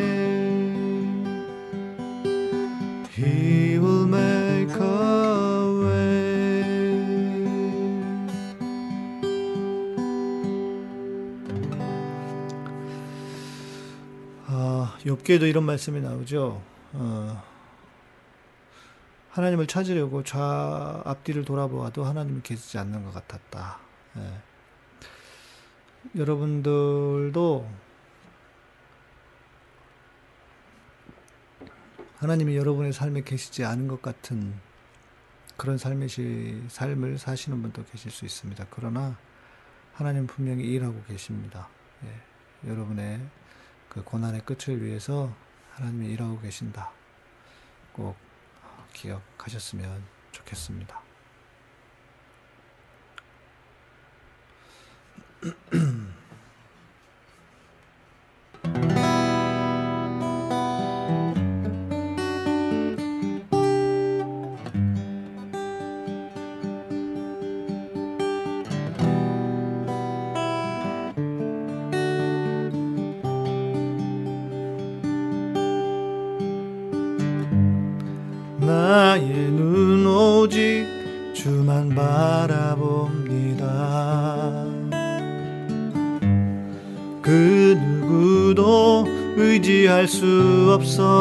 He 3.10 3.78
will 3.78 4.06
make 4.06 4.74
a 4.74 5.68
way. 5.82 6.64
아, 14.46 14.96
욥기에도 15.04 15.46
이런 15.46 15.64
말씀이 15.64 16.00
나오죠. 16.00 16.62
어, 16.94 17.53
하나님을 19.34 19.66
찾으려고 19.66 20.22
좌 20.22 21.02
앞뒤를 21.04 21.44
돌아보아도 21.44 22.04
하나님이 22.04 22.40
계시지 22.42 22.78
않는 22.78 23.04
것 23.04 23.12
같았다. 23.12 23.80
예. 24.18 24.40
여러분들도 26.14 27.68
하나님이 32.18 32.56
여러분의 32.56 32.92
삶에 32.92 33.22
계시지 33.22 33.64
않은 33.64 33.88
것 33.88 34.00
같은 34.00 34.54
그런 35.56 35.78
삶의 35.78 36.08
시, 36.08 36.62
삶을 36.68 37.18
사시는 37.18 37.60
분도 37.60 37.84
계실 37.86 38.12
수 38.12 38.24
있습니다. 38.24 38.68
그러나 38.70 39.18
하나님 39.94 40.28
분명히 40.28 40.62
일하고 40.62 41.02
계십니다. 41.08 41.68
예, 42.04 42.70
여러분의 42.70 43.20
그 43.88 44.04
고난의 44.04 44.42
끝을 44.42 44.80
위해서 44.80 45.34
하나님이 45.72 46.12
일하고 46.12 46.40
계신다. 46.40 46.92
꼭 47.92 48.16
기억하셨으면 48.94 50.02
좋겠습니다. 50.32 51.02
오직 80.44 80.84
주만 81.32 81.88
바라봅니다. 81.88 83.66
그 87.22 87.78
누구도 87.80 89.06
의지할 89.36 90.06
수 90.06 90.70
없어. 90.70 91.14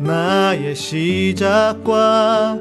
나의 0.00 0.74
시작과 0.76 2.58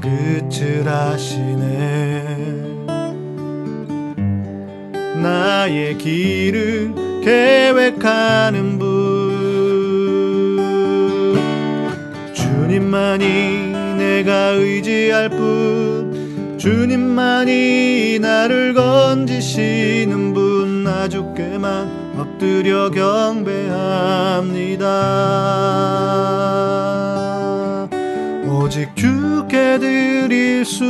끝을 0.00 0.88
아시네. 0.88 2.24
나의 5.20 5.98
길을 5.98 7.20
계획하는 7.24 8.73
주님 12.94 13.18
주님만이 13.18 13.72
내가 13.96 14.50
의지할 14.50 15.28
뿐 15.28 16.56
주님만이 16.58 18.20
나를 18.20 18.72
건지시는 18.72 20.32
분나 20.32 21.08
주께만 21.08 22.14
엎드려 22.16 22.90
경배합니다. 22.90 23.58
오직 28.48 28.94
주께 28.94 29.78
드릴 29.80 30.64
수 30.64 30.84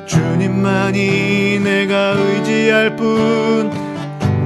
주님만이 0.05 1.59
내가 1.63 2.11
의지할 2.11 2.95
뿐. 2.95 3.71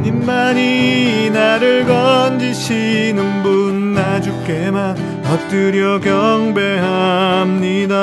주님만이 0.03 1.29
나를 1.31 1.85
건지시는 1.85 3.43
분 3.43 3.85
나 3.95 4.19
주께만 4.19 4.97
엎드려 5.25 6.01
경배합니다 6.01 7.95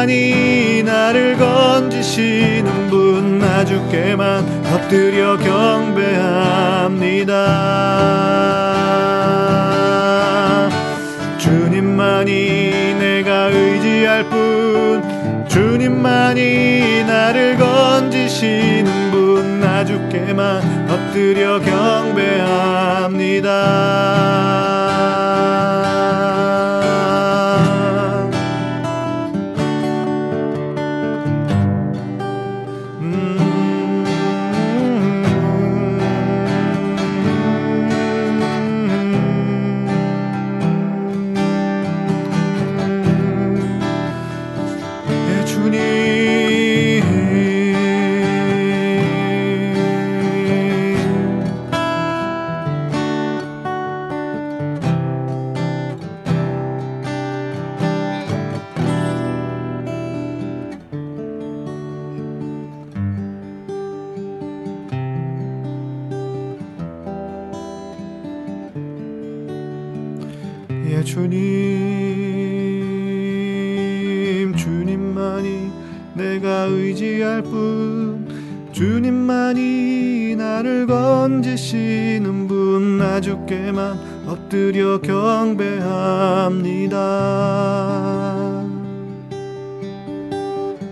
주님만이 0.00 0.82
나를 0.82 1.36
건지시는 1.36 2.88
분 2.88 3.38
나 3.38 3.62
주께만 3.64 4.44
엎드려 4.72 5.36
경배합니다. 5.36 7.36
주님만이 11.38 12.94
내가 12.98 13.48
의지할 13.48 14.24
뿐 14.30 15.02
주님만이 15.48 17.04
나를 17.04 17.58
건지시는 17.58 19.10
분 19.10 19.50
나 19.60 19.84
주께만 19.84 20.88
엎드려 20.90 21.60
경배합니다 21.60 23.50
주님만이 75.20 75.70
내가 76.14 76.64
의지할 76.64 77.42
뿐 77.42 78.26
주님만이 78.72 80.34
나를 80.36 80.86
건지시는 80.86 82.48
분 82.48 82.96
나 82.96 83.20
주께만 83.20 83.98
엎드려 84.26 84.98
경배합니다. 85.00 85.76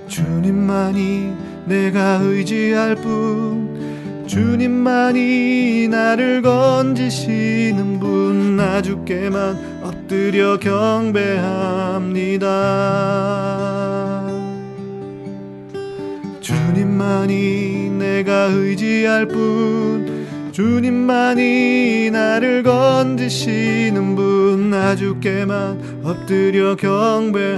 주님만이 0.08 1.32
내가 1.66 2.16
의지할 2.22 2.96
뿐 2.96 4.24
주님만이 4.26 5.88
나를 5.88 6.42
건지시는 6.42 7.98
분 7.98 8.56
나 8.58 8.82
주께만 8.82 9.78
엎드려 9.84 10.58
경배합니다 10.58 12.48
주님만이 16.98 17.90
내가 17.90 18.46
의지할 18.46 19.28
뿐 19.28 20.50
주님만이 20.50 22.10
나를 22.10 22.64
건지시는 22.64 24.16
분나 24.16 24.96
주께만 24.96 26.00
엎드려 26.02 26.74
경배합니다 26.74 27.48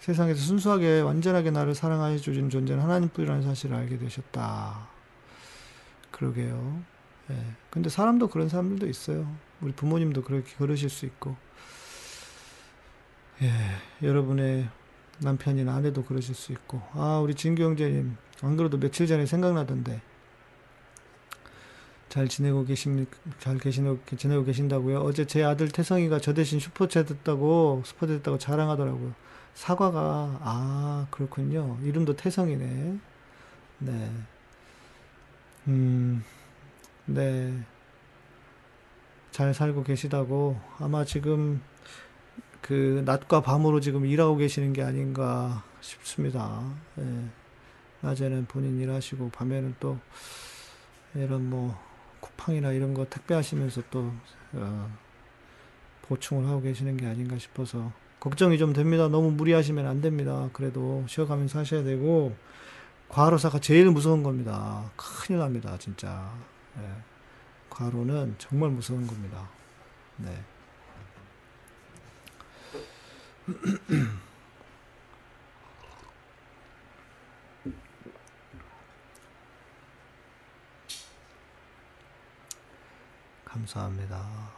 세상에서 0.00 0.40
순수하게 0.40 1.00
완전하게 1.00 1.50
나를 1.50 1.74
사랑하여 1.74 2.18
주신 2.18 2.50
존재는 2.50 2.82
하나님뿐이라는 2.82 3.42
사실을 3.42 3.76
알게 3.76 3.98
되셨다. 3.98 4.88
그러게요. 6.10 6.82
예. 7.30 7.36
근데 7.70 7.88
사람도 7.88 8.28
그런 8.28 8.48
사람들도 8.48 8.86
있어요. 8.88 9.32
우리 9.60 9.72
부모님도 9.72 10.22
그렇게 10.24 10.54
그러실 10.56 10.90
수 10.90 11.06
있고. 11.06 11.36
예. 13.42 13.50
여러분의 14.06 14.68
남편이나 15.20 15.74
아내도 15.74 16.04
그러실 16.04 16.34
수 16.34 16.52
있고. 16.52 16.82
아, 16.92 17.20
우리 17.22 17.34
진규 17.34 17.62
형제님. 17.62 18.16
안 18.42 18.56
그래도 18.56 18.78
며칠 18.78 19.06
전에 19.06 19.24
생각나던데. 19.24 20.00
잘 22.12 22.28
지내고 22.28 22.66
계십니까? 22.66 23.16
잘 23.38 23.56
계시고, 23.56 24.00
지내고 24.18 24.44
계신다고요? 24.44 24.98
어제 24.98 25.24
제 25.24 25.42
아들 25.42 25.68
태성이가 25.68 26.18
저 26.18 26.34
대신 26.34 26.58
슈퍼챗 26.58 27.10
했다고, 27.10 27.84
슈퍼챗 27.86 28.16
했다고 28.16 28.36
자랑하더라고요. 28.36 29.14
사과가 29.54 30.38
아 30.42 31.06
그렇군요. 31.10 31.78
이름도 31.82 32.14
태성이네. 32.16 32.98
네. 33.78 34.10
음, 35.68 36.22
네. 37.06 37.64
잘 39.30 39.54
살고 39.54 39.82
계시다고 39.82 40.60
아마 40.80 41.06
지금 41.06 41.62
그 42.60 43.02
낮과 43.06 43.40
밤으로 43.40 43.80
지금 43.80 44.04
일하고 44.04 44.36
계시는 44.36 44.74
게 44.74 44.82
아닌가 44.82 45.64
싶습니다. 45.80 46.62
네. 46.96 47.30
낮에는 48.02 48.44
본인 48.48 48.78
일하시고 48.78 49.30
밤에는 49.30 49.76
또 49.80 49.98
이런 51.14 51.48
뭐 51.48 51.91
쿠팡이나 52.42 52.72
이런 52.72 52.94
거 52.94 53.04
택배하시면서 53.04 53.82
또 53.90 54.12
어, 54.52 54.98
보충을 56.02 56.48
하고 56.48 56.60
계시는 56.60 56.96
게 56.96 57.06
아닌가 57.06 57.38
싶어서 57.38 57.92
걱정이 58.20 58.58
좀 58.58 58.72
됩니다. 58.72 59.08
너무 59.08 59.30
무리하시면 59.32 59.86
안 59.86 60.00
됩니다. 60.00 60.48
그래도 60.52 61.04
쉬어가면서 61.08 61.60
하셔야 61.60 61.82
되고 61.82 62.36
과로사가 63.08 63.60
제일 63.60 63.90
무서운 63.90 64.22
겁니다. 64.22 64.90
큰일 64.96 65.40
납니다, 65.40 65.76
진짜. 65.78 66.32
네. 66.76 66.88
과로는 67.70 68.36
정말 68.38 68.70
무서운 68.70 69.06
겁니다. 69.06 69.48
네. 70.16 70.44
감사합니다. 83.52 84.50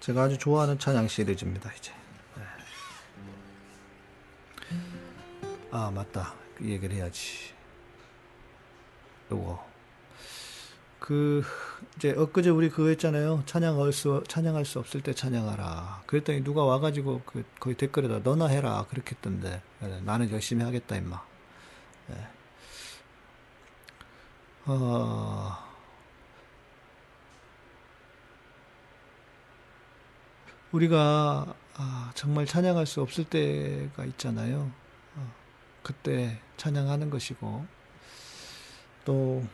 제가 0.00 0.24
아주 0.24 0.36
좋아하는 0.36 0.78
찬양 0.78 1.06
시리즈입니다. 1.06 1.72
이제. 1.74 1.92
네. 2.36 2.42
아 5.70 5.90
맞다. 5.92 6.34
그 6.56 6.64
얘기를 6.64 6.96
해야지. 6.96 7.54
요거 9.30 9.64
그 10.98 11.44
이제 11.96 12.10
엊그제 12.10 12.50
우리 12.50 12.68
그거 12.68 12.88
했잖아요. 12.88 13.44
찬양할 13.46 13.92
수 13.92 14.24
찬양할 14.26 14.64
수 14.64 14.80
없을 14.80 15.02
때 15.02 15.14
찬양하라. 15.14 16.02
그랬더니 16.06 16.42
누가 16.42 16.64
와가지고 16.64 17.22
그 17.24 17.44
거의 17.60 17.76
댓글에다 17.76 18.20
너나 18.28 18.46
해라 18.48 18.86
그렇게 18.90 19.14
했던데 19.14 19.62
네, 19.78 20.00
나는 20.00 20.32
열심히 20.32 20.64
하겠다 20.64 20.96
임마. 20.96 21.22
네. 22.08 22.39
어. 24.66 25.70
우리가 30.72 31.54
아, 31.74 32.10
정말 32.14 32.46
찬양할 32.46 32.86
수 32.86 33.00
없을 33.00 33.24
때가 33.24 34.04
있잖아요. 34.04 34.70
어, 35.16 35.32
그때 35.82 36.38
찬양하는 36.56 37.10
것이고 37.10 37.66
또 39.04 39.44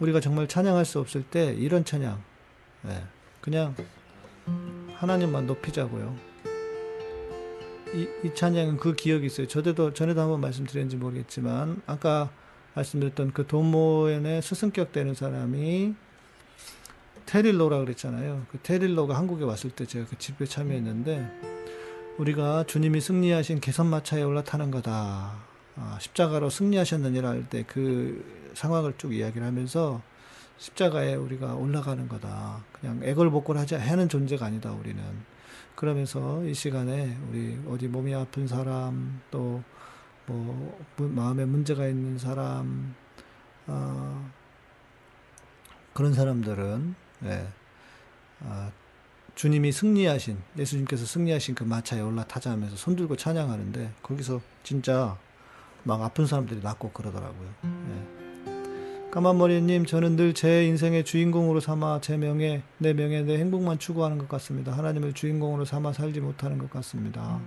우리가 0.00 0.20
정말 0.20 0.46
찬양할 0.48 0.84
수 0.84 1.00
없을 1.00 1.22
때 1.22 1.54
이런 1.54 1.84
찬양, 1.84 2.22
네, 2.82 3.04
그냥 3.40 3.74
하나님만 4.94 5.46
높이자고요. 5.46 6.16
이, 7.94 8.08
이 8.24 8.34
찬양은 8.34 8.76
그 8.76 8.94
기억이 8.94 9.26
있어요. 9.26 9.48
저도 9.48 9.94
전에도 9.94 10.20
한번 10.20 10.40
말씀드렸는지 10.40 10.96
모르겠지만 10.96 11.82
아까 11.86 12.30
말씀드렸던 12.78 13.32
그 13.32 13.46
돈모연의 13.46 14.42
스승격 14.42 14.92
되는 14.92 15.14
사람이 15.14 15.94
테릴로라 17.26 17.78
그랬잖아요. 17.80 18.46
그 18.50 18.58
테릴로가 18.58 19.16
한국에 19.16 19.44
왔을 19.44 19.70
때 19.70 19.84
제가 19.86 20.06
그 20.08 20.16
집회 20.18 20.44
참여했는데 20.46 21.28
우리가 22.18 22.64
주님이 22.66 23.00
승리하신 23.00 23.60
개선마차에 23.60 24.22
올라타는 24.22 24.70
거다. 24.70 25.36
아, 25.76 25.98
십자가로 26.00 26.50
승리하셨느니라 26.50 27.28
할 27.28 27.48
때 27.48 27.62
그 27.64 28.50
상황을 28.54 28.94
쭉 28.98 29.14
이야기를 29.14 29.46
하면서 29.46 30.02
십자가에 30.56 31.14
우리가 31.14 31.54
올라가는 31.54 32.08
거다. 32.08 32.64
그냥 32.72 33.00
애걸복걸하지 33.04 33.76
하는 33.76 34.08
존재가 34.08 34.46
아니다. 34.46 34.72
우리는 34.72 35.00
그러면서 35.76 36.42
이 36.44 36.54
시간에 36.54 37.16
우리 37.30 37.56
어디 37.68 37.86
몸이 37.86 38.12
아픈 38.14 38.48
사람 38.48 39.20
또 39.30 39.62
뭐 40.32 40.78
마음에 40.96 41.44
문제가 41.44 41.86
있는 41.86 42.18
사람 42.18 42.94
어, 43.66 44.30
그런 45.92 46.14
사람들은 46.14 46.94
예. 47.24 47.46
아, 48.44 48.70
주님이 49.34 49.72
승리하신 49.72 50.38
예수님께서 50.56 51.04
승리하신 51.06 51.54
그 51.54 51.64
마차에 51.64 52.00
올라타자 52.00 52.50
하면서 52.50 52.76
손들고 52.76 53.16
찬양하는데 53.16 53.92
거기서 54.02 54.40
진짜 54.62 55.16
막 55.84 56.02
아픈 56.02 56.26
사람들이 56.26 56.60
낫고 56.60 56.90
그러더라고요. 56.90 57.48
예. 57.64 58.18
까만머리님, 59.10 59.86
저는 59.86 60.16
늘 60.16 60.34
제 60.34 60.66
인생의 60.66 61.04
주인공으로 61.04 61.60
삼아 61.60 62.00
제 62.02 62.16
명예, 62.16 62.62
내 62.76 62.92
명예, 62.92 63.22
내 63.22 63.38
행복만 63.38 63.78
추구하는 63.78 64.18
것 64.18 64.28
같습니다. 64.28 64.72
하나님을 64.72 65.14
주인공으로 65.14 65.64
삼아 65.64 65.94
살지 65.94 66.20
못하는 66.20 66.58
것 66.58 66.70
같습니다. 66.70 67.40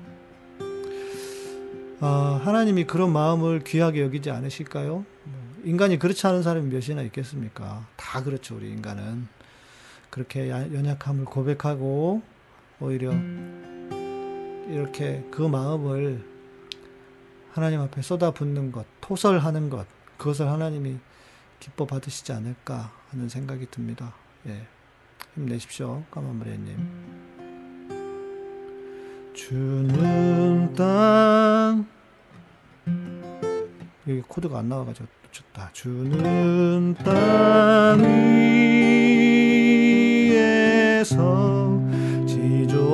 아, 2.03 2.41
하나님이 2.43 2.85
그런 2.85 3.13
마음을 3.13 3.63
귀하게 3.63 4.01
여기지 4.01 4.31
않으실까요? 4.31 5.05
인간이 5.63 5.99
그렇지 5.99 6.25
않은 6.25 6.41
사람이 6.41 6.73
몇이나 6.73 7.03
있겠습니까? 7.03 7.87
다 7.95 8.23
그렇죠, 8.23 8.55
우리 8.55 8.71
인간은. 8.71 9.27
그렇게 10.09 10.49
연약함을 10.49 11.25
고백하고 11.25 12.23
오히려 12.79 13.13
이렇게 14.67 15.23
그 15.29 15.43
마음을 15.43 16.25
하나님 17.53 17.81
앞에 17.81 18.01
쏟아붓는 18.01 18.71
것, 18.71 18.87
토설하는 19.01 19.69
것, 19.69 19.85
그것을 20.17 20.47
하나님이 20.47 20.97
기뻐 21.59 21.85
받으시지 21.85 22.33
않을까 22.33 22.91
하는 23.11 23.29
생각이 23.29 23.67
듭니다. 23.69 24.15
예. 24.47 24.65
힘내십시오. 25.35 26.03
까만머리님. 26.09 27.20
주는 29.33 30.73
땅 30.75 31.85
여기 34.07 34.21
코드가 34.21 34.59
안 34.59 34.69
나와가지고 34.69 35.07
좋다. 35.31 35.69
주는 35.73 36.95
땅 37.03 37.99
위에서 40.33 41.81
지존하시는 42.27 42.91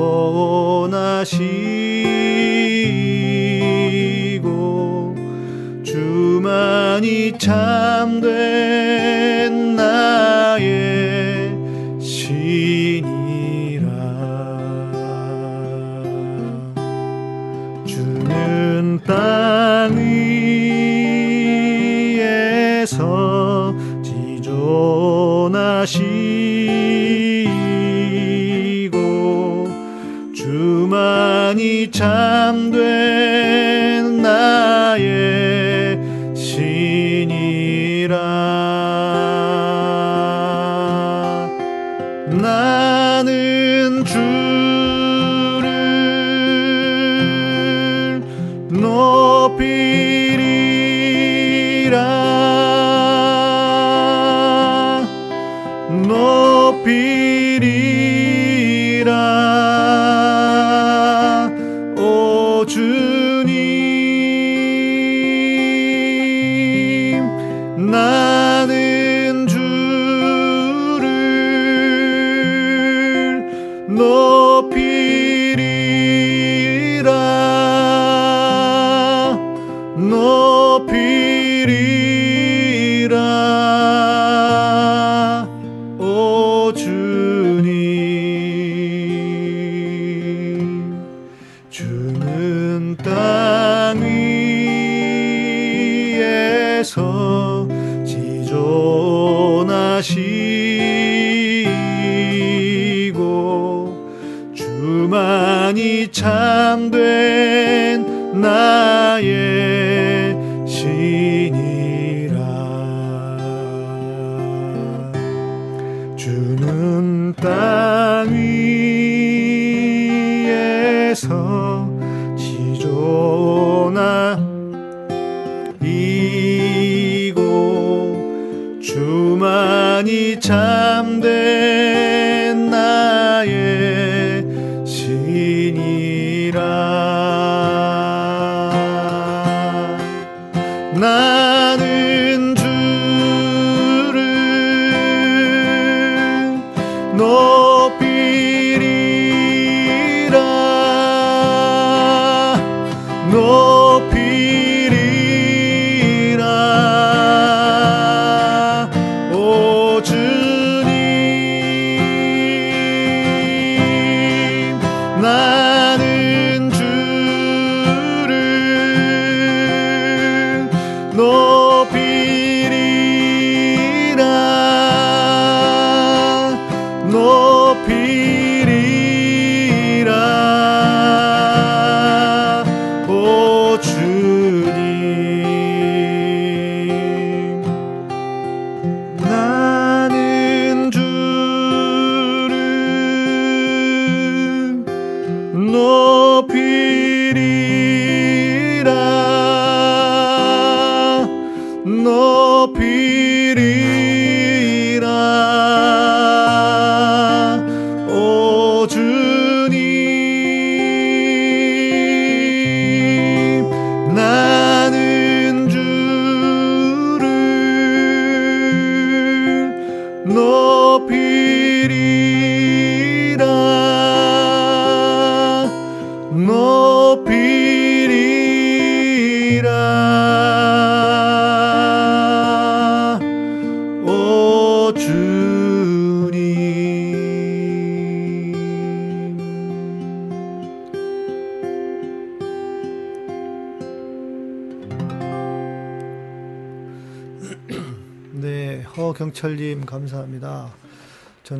조나시고 4.38 5.15
주만이 5.83 7.38
참된 7.38 8.66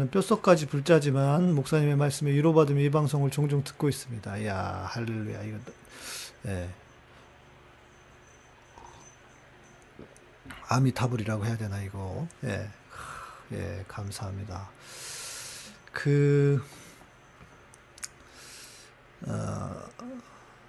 저는 0.08 0.12
뼛속까지 0.12 0.68
불자지만 0.68 1.54
목사님의 1.54 1.96
말씀에 1.96 2.32
위로받으며 2.32 2.82
이 2.82 2.90
방송을 2.90 3.30
종종 3.32 3.64
듣고 3.64 3.90
있습니다. 3.90 4.46
야 4.46 4.86
할렐루야 4.90 5.44
이거 5.44 5.58
예. 6.48 6.70
아미타불이라고 10.70 11.46
해야 11.46 11.58
되나 11.58 11.82
이거. 11.82 12.28
예. 12.44 12.70
예, 13.54 13.86
감사합니다. 13.88 14.70
그 15.94 16.62
어, 19.26 19.84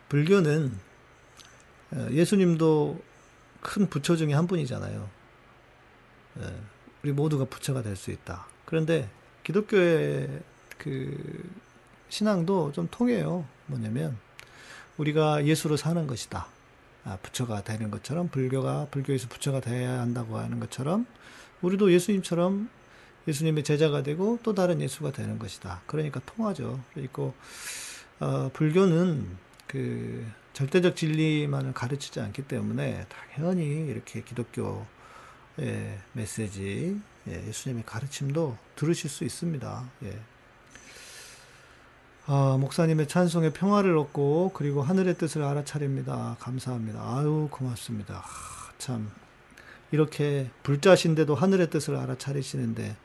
불교는 0.08 0.78
어, 1.92 2.08
예수님도 2.10 3.00
큰 3.60 3.88
부처 3.88 4.16
중에 4.16 4.32
한 4.34 4.46
분이잖아요. 4.46 5.08
예, 6.40 6.60
우리 7.02 7.12
모두가 7.12 7.44
부처가 7.46 7.82
될 7.82 7.96
수 7.96 8.10
있다. 8.10 8.46
그런데 8.64 9.10
기독교의 9.48 10.28
그 10.76 11.50
신앙도 12.10 12.72
좀 12.72 12.86
통해요. 12.90 13.46
뭐냐면 13.66 14.18
우리가 14.98 15.46
예수로 15.46 15.78
사는 15.78 16.06
것이다. 16.06 16.46
아, 17.04 17.16
부처가 17.22 17.62
되는 17.62 17.90
것처럼 17.90 18.28
불교가 18.28 18.88
불교에서 18.90 19.28
부처가 19.28 19.60
돼야 19.60 20.00
한다고 20.00 20.36
하는 20.36 20.60
것처럼 20.60 21.06
우리도 21.62 21.90
예수님처럼 21.92 22.68
예수님의 23.26 23.64
제자가 23.64 24.02
되고 24.02 24.38
또 24.42 24.54
다른 24.54 24.82
예수가 24.82 25.12
되는 25.12 25.38
것이다. 25.38 25.80
그러니까 25.86 26.20
통하죠. 26.26 26.78
그리고 26.92 27.32
어, 28.20 28.50
불교는 28.52 29.38
그 29.66 30.26
절대적 30.52 30.94
진리만을 30.94 31.72
가르치지 31.72 32.20
않기 32.20 32.42
때문에 32.42 33.06
당연히 33.08 33.86
이렇게 33.86 34.22
기독교의 34.22 34.84
메시지, 36.12 37.00
예, 37.28 37.46
예수님의 37.48 37.84
가르침도 37.86 38.56
들으실 38.76 39.10
수 39.10 39.24
있습니다. 39.24 39.90
예. 40.04 40.18
아, 42.26 42.58
목사님의 42.60 43.08
찬송에 43.08 43.52
평화를 43.52 43.96
얻고 43.96 44.52
그리고 44.54 44.82
하늘의 44.82 45.16
뜻을 45.16 45.42
알아차립니다. 45.42 46.36
감사합니다. 46.38 47.00
아유 47.00 47.48
고맙습니다. 47.50 48.16
아, 48.16 48.72
참 48.76 49.10
이렇게 49.90 50.50
불자신데도 50.62 51.34
하늘의 51.34 51.70
뜻을 51.70 51.96
알아차리시는데 51.96 52.96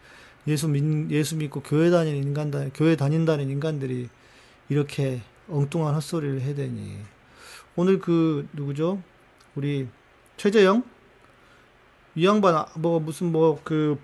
예수 0.47 0.67
믿 0.67 1.09
예수 1.11 1.37
믿고 1.37 1.61
교회 1.61 1.89
다니는 1.89 2.21
인간 2.21 2.71
교회 2.73 2.97
다닌다는 2.97 3.49
인간들이 3.49 4.09
이렇게 4.67 5.21
엉뚱한 5.49 5.95
헛소리를 5.95 6.41
해대니 6.41 6.97
오늘 7.77 7.99
그 7.99 8.47
누구죠? 8.51 9.01
우리 9.55 9.87
최재영 10.35 10.83
이 12.15 12.25
양반 12.27 12.55
아, 12.55 12.65
뭐 12.75 12.99
무슨 12.99 13.31
뭐그 13.31 13.97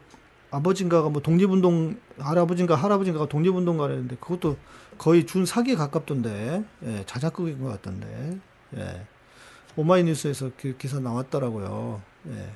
아버진가가 0.52 1.10
뭐 1.10 1.22
독립운동 1.22 2.00
할아버진가 2.18 2.76
할아버진가가 2.76 3.28
독립운동가라는데 3.28 4.18
그것도 4.18 4.58
거의 4.97 5.26
준 5.26 5.45
사기에 5.45 5.76
가깝던데 5.76 6.64
예, 6.84 7.04
자작극인 7.06 7.62
것 7.62 7.70
같던데 7.70 8.39
예. 8.78 9.06
오마이뉴스에서 9.76 10.52
그 10.58 10.76
기사 10.78 11.00
나왔더라고요. 11.00 12.02
예. 12.32 12.52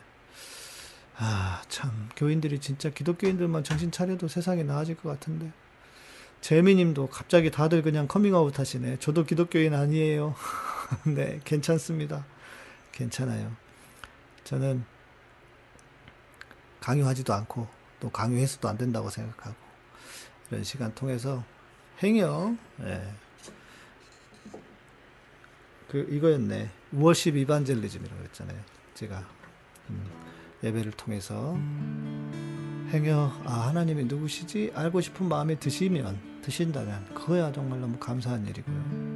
아, 1.15 1.61
참, 1.69 2.09
교인들이 2.15 2.59
진짜 2.59 2.89
기독교인들만 2.89 3.63
정신 3.63 3.91
차려도 3.91 4.27
세상이 4.27 4.63
나아질 4.63 4.97
것 4.97 5.09
같은데. 5.09 5.51
재미님도 6.41 7.07
갑자기 7.07 7.51
다들 7.51 7.83
그냥 7.83 8.07
커밍아웃 8.07 8.59
하시네. 8.59 8.97
저도 8.99 9.23
기독교인 9.23 9.73
아니에요. 9.73 10.35
네, 11.05 11.39
괜찮습니다. 11.45 12.25
괜찮아요. 12.91 13.51
저는 14.43 14.83
강요하지도 16.81 17.33
않고 17.33 17.67
또 18.03 18.09
강요 18.09 18.37
해서도 18.37 18.67
안 18.67 18.77
된다고 18.77 19.09
생각하고 19.09 19.55
이런 20.51 20.65
시간 20.65 20.93
통해서 20.93 21.41
행여 22.03 22.53
예. 22.81 23.01
그 25.87 26.05
이거였네. 26.11 26.69
워십 26.91 27.37
이반젤리즘이라고 27.37 28.23
했잖아요. 28.23 28.59
제가 28.93 29.25
음, 29.89 30.05
예배를 30.65 30.91
통해서 30.91 31.57
행여 32.89 33.41
아 33.45 33.67
하나님이 33.69 34.03
누구시지 34.03 34.73
알고 34.75 34.99
싶은 34.99 35.29
마음에 35.29 35.55
드시면 35.55 36.41
드신다면 36.41 37.05
그거야 37.13 37.53
정말 37.53 37.79
너무 37.79 37.97
감사한 37.99 38.45
일이고요. 38.47 39.13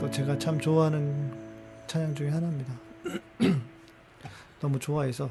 또 0.00 0.10
제가 0.10 0.38
참 0.38 0.58
좋아하는 0.58 1.38
찬양 1.86 2.14
중에 2.14 2.30
하나입니다. 2.30 2.72
너무 4.62 4.78
좋아해서 4.78 5.28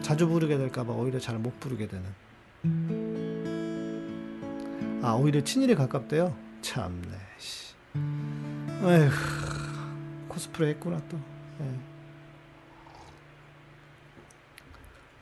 자주 0.00 0.26
부르게 0.26 0.56
될까봐 0.56 0.92
오히려 0.94 1.20
잘 1.20 1.38
못 1.38 1.60
부르게 1.60 1.86
되는. 1.86 2.04
아 5.02 5.12
오히려 5.12 5.44
친일에 5.44 5.74
가깝대요. 5.74 6.34
참네. 6.62 7.08
씨. 7.38 7.74
에휴 8.82 9.10
코스프레 10.28 10.70
했구나 10.70 11.02
또. 11.10 11.18
예. 11.60 11.70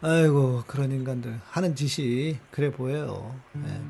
아이고 0.01 0.63
그런 0.69 0.93
인간들 0.93 1.41
하는 1.51 1.75
짓이 1.75 2.39
그래 2.53 2.71
보여요. 2.71 3.35
예. 3.57 3.83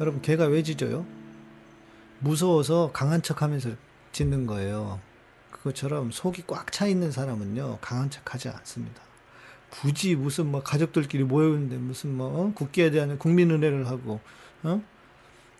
여러분 0.00 0.22
개가 0.22 0.44
왜 0.46 0.62
짖어요? 0.62 1.04
무서워서 2.20 2.92
강한 2.92 3.20
척 3.20 3.42
하면서 3.42 3.70
짖는 4.12 4.46
거예요. 4.46 5.00
그것처럼 5.66 6.12
속이 6.12 6.44
꽉 6.46 6.70
차 6.70 6.86
있는 6.86 7.10
사람은요 7.10 7.78
강한 7.80 8.10
척 8.10 8.32
하지 8.32 8.48
않습니다. 8.48 9.02
굳이 9.70 10.14
무슨 10.14 10.46
뭐 10.46 10.62
가족들끼리 10.62 11.24
모여있는데 11.24 11.76
무슨 11.78 12.14
뭐 12.14 12.28
어? 12.28 12.52
국기에 12.54 12.90
대한 12.90 13.18
국민은혜를 13.18 13.88
하고 13.88 14.20
어? 14.62 14.82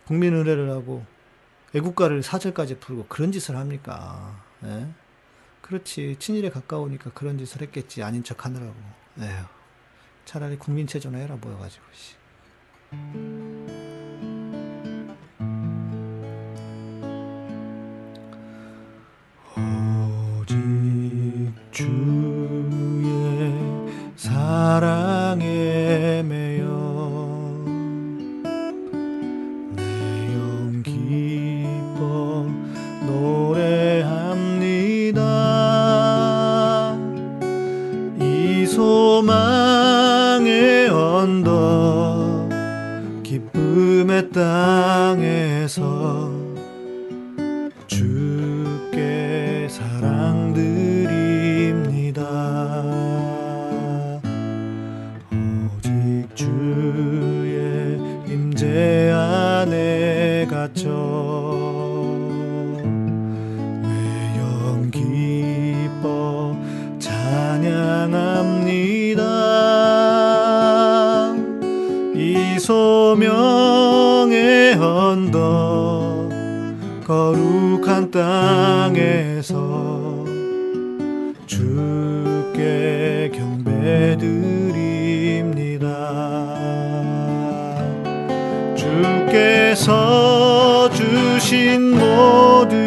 국민은혜를 0.06 0.70
하고 0.70 1.04
애국가를 1.74 2.22
사절까지 2.22 2.78
부르고 2.78 3.06
그런 3.08 3.32
짓을 3.32 3.56
합니까? 3.56 4.40
예? 4.64 4.86
그렇지 5.62 6.16
친일에 6.20 6.50
가까우니까 6.50 7.10
그런 7.10 7.38
짓을 7.38 7.62
했겠지 7.62 8.02
아닌 8.04 8.22
척 8.22 8.44
하느라고. 8.44 8.74
에휴, 9.18 9.44
차라리 10.24 10.56
국민체조나 10.56 11.18
해라 11.18 11.36
모여가지고. 11.40 11.84
씨. 11.92 12.16
거룩한 77.96 78.10
땅에서 78.10 79.56
주께 81.46 83.30
경배드립니다. 83.32 84.26
주께서 88.76 89.96
주신 90.90 91.92
모든 91.98 92.85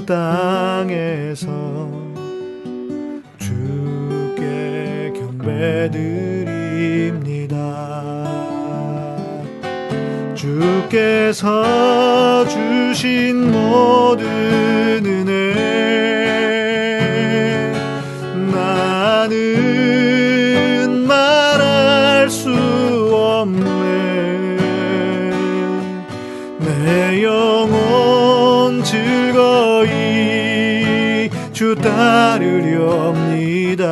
거룩한 0.00 0.06
땅에서 0.06 1.46
주께 3.38 5.12
경배드립니다. 5.14 6.00
주께서 10.34 11.44
주신 12.48 13.50
모든 13.50 14.26
은혜 15.04 15.54
나는 18.52 19.36
말할 21.06 22.30
수 22.30 22.50
없네 23.12 23.60
내 26.58 27.22
영혼 27.22 28.82
즐거이 28.82 29.49
주 31.60 31.74
따르렵니다. 31.74 33.84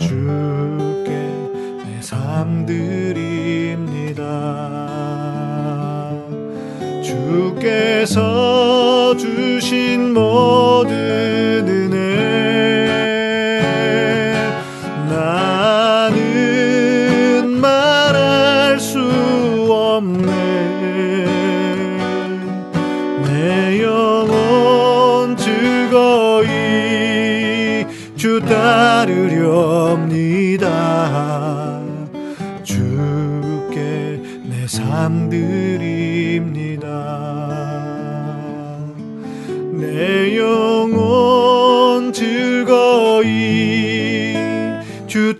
주께 0.00 1.12
내 1.86 2.00
삶 2.00 2.66
드립니다. 2.66 4.24
주께서 7.00 9.16
주신 9.16 10.12
모 10.12 10.79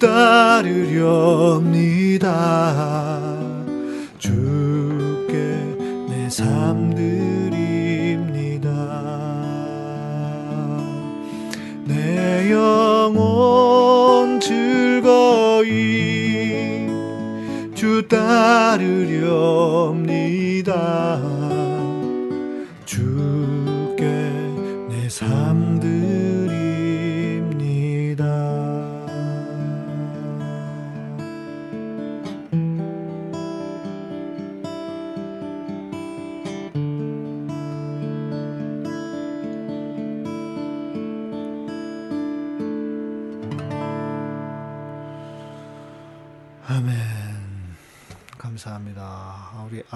따르렵니다. 0.00 0.80
주께 4.18 5.34
내 6.08 6.28
삶 6.28 6.94
드립니다. 6.94 8.68
내 11.84 12.50
영혼 12.50 14.40
즐거이 14.40 15.68
주 17.74 18.06
따르렵 18.08 19.99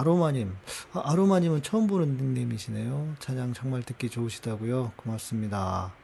아, 0.05 0.07
아로마님. 0.07 0.55
아, 0.93 1.03
아로마님은 1.07 1.63
처음 1.63 1.87
보는 1.87 2.19
닉네임이시네요. 2.19 3.17
찬양 3.21 3.55
정말 3.55 3.83
듣기 3.83 4.11
좋으시다고요. 4.11 4.93
고맙습니다. 4.97 5.95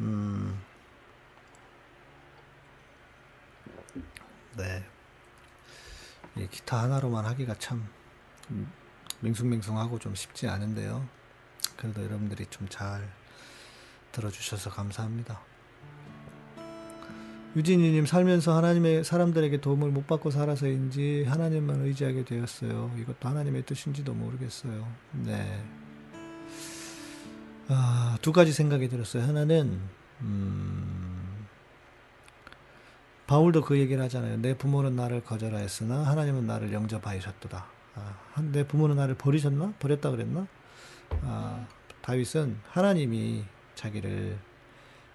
음. 0.00 0.58
네. 4.56 4.84
이 6.36 6.48
기타 6.48 6.82
하나로만 6.84 7.26
하기가 7.26 7.54
참 7.58 7.86
음, 8.50 8.72
맹숭맹숭하고 9.20 9.98
좀 9.98 10.14
쉽지 10.14 10.48
않은데요. 10.48 11.06
그래도 11.76 12.02
여러분들이 12.02 12.46
좀 12.46 12.66
잘 12.68 13.12
들어주셔서 14.12 14.70
감사합니다. 14.70 15.40
유진이님 17.54 18.06
살면서 18.06 18.56
하나님의 18.56 19.04
사람들에게 19.04 19.60
도움을 19.60 19.90
못 19.90 20.06
받고 20.06 20.30
살아서인지 20.30 21.24
하나님만 21.28 21.82
의지하게 21.82 22.24
되었어요. 22.24 22.90
이것도 22.98 23.28
하나님의 23.28 23.64
뜻인지도 23.66 24.14
모르겠어요. 24.14 24.88
네. 25.12 25.62
아, 27.68 28.16
두 28.22 28.32
가지 28.32 28.52
생각이 28.52 28.88
들었어요. 28.88 29.22
하나는 29.24 29.80
음, 30.22 31.46
바울도 33.26 33.62
그 33.62 33.78
얘기를 33.78 34.02
하잖아요. 34.04 34.38
내 34.38 34.56
부모는 34.56 34.96
나를 34.96 35.22
거절하였으나 35.22 36.06
하나님은 36.06 36.46
나를 36.46 36.72
영접하셨도다. 36.72 37.66
아, 37.96 38.14
한- 38.32 38.50
내 38.52 38.66
부모는 38.66 38.96
나를 38.96 39.14
버리셨나? 39.14 39.74
버렸다 39.78 40.10
그랬나? 40.10 40.46
아, 41.22 41.66
다윗은 42.00 42.56
하나님이 42.70 43.44
자기를 43.74 44.38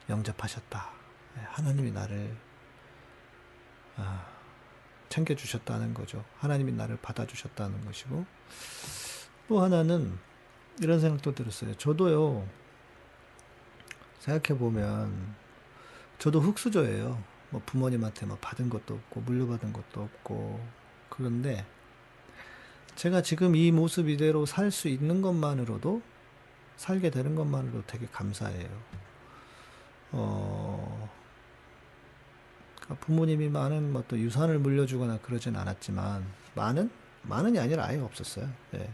영접하셨다. 0.10 0.97
네, 1.38 1.44
하나님이 1.50 1.92
나를 1.92 2.36
아, 3.96 4.26
챙겨주셨다는 5.10 5.94
거죠. 5.94 6.26
하나님이 6.40 6.72
나를 6.72 6.98
받아주셨다는 7.02 7.86
것이고 7.86 8.26
또 9.48 9.62
하나는 9.62 10.18
이런 10.82 11.00
생각도 11.00 11.34
들었어요. 11.36 11.76
저도요 11.76 12.48
생각해 14.20 14.60
보면 14.60 15.36
저도 16.18 16.42
흙수저예요. 16.42 17.22
뭐 17.52 17.62
부모님한테 17.66 18.26
뭐 18.26 18.38
받은 18.42 18.70
것도 18.70 18.96
없고 18.96 19.22
물려받은 19.22 19.72
것도 19.74 20.02
없고 20.02 20.60
그런데 21.10 21.66
제가 22.96 23.22
지금 23.22 23.56
이 23.56 23.72
모습 23.72 24.10
이대로 24.10 24.46
살 24.46 24.72
수 24.72 24.88
있는 24.88 25.22
것만으로도 25.22 26.02
살게 26.78 27.12
되는 27.12 27.36
것만으로도 27.36 27.84
되게 27.88 28.08
감사해요. 28.08 28.70
어, 30.12 31.10
부모님이 32.96 33.50
많은 33.50 33.92
뭐 33.92 34.04
또 34.08 34.18
유산을 34.18 34.60
물려주거나 34.60 35.20
그러진 35.20 35.56
않았지만 35.56 36.24
많은 36.56 36.90
많은이 37.24 37.60
아니라 37.60 37.86
아예 37.86 37.98
없었어요. 38.00 38.50
예. 38.76 38.90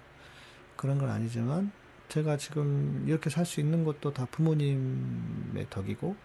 그런 0.75 0.97
건 0.97 1.09
아니지만 1.09 1.71
제가 2.09 2.37
지금 2.37 3.03
이렇게 3.07 3.29
살 3.29 3.45
수 3.45 3.59
있는 3.59 3.83
것도 3.83 4.13
다 4.13 4.25
부모님의 4.31 5.67
덕이고 5.69 6.15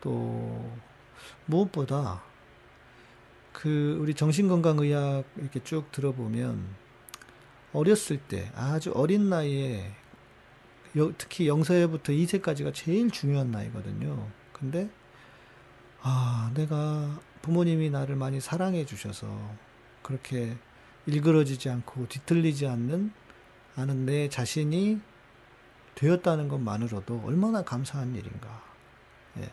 또 0.00 0.72
무엇보다 1.46 2.22
그 3.52 3.96
우리 4.00 4.14
정신건강의학 4.14 5.24
이렇게 5.36 5.62
쭉 5.62 5.90
들어보면 5.92 6.64
어렸을 7.72 8.18
때 8.18 8.50
아주 8.54 8.92
어린 8.94 9.28
나이에 9.30 9.92
여- 10.96 11.12
특히 11.16 11.46
0세부터 11.46 12.04
2세까지가 12.10 12.72
제일 12.74 13.10
중요한 13.10 13.50
나이거든요. 13.50 14.28
근데 14.52 14.90
아, 16.06 16.50
내가 16.52 17.18
부모님이 17.40 17.88
나를 17.88 18.14
많이 18.14 18.38
사랑해 18.38 18.84
주셔서 18.84 19.26
그렇게 20.02 20.54
일그러지지 21.06 21.70
않고 21.70 22.08
뒤틀리지 22.08 22.66
않는 22.66 23.10
않은 23.76 24.04
내 24.04 24.28
자신이 24.28 25.00
되었다는 25.94 26.48
것만으로도 26.48 27.22
얼마나 27.24 27.62
감사한 27.62 28.14
일인가. 28.14 28.62
예. 29.38 29.50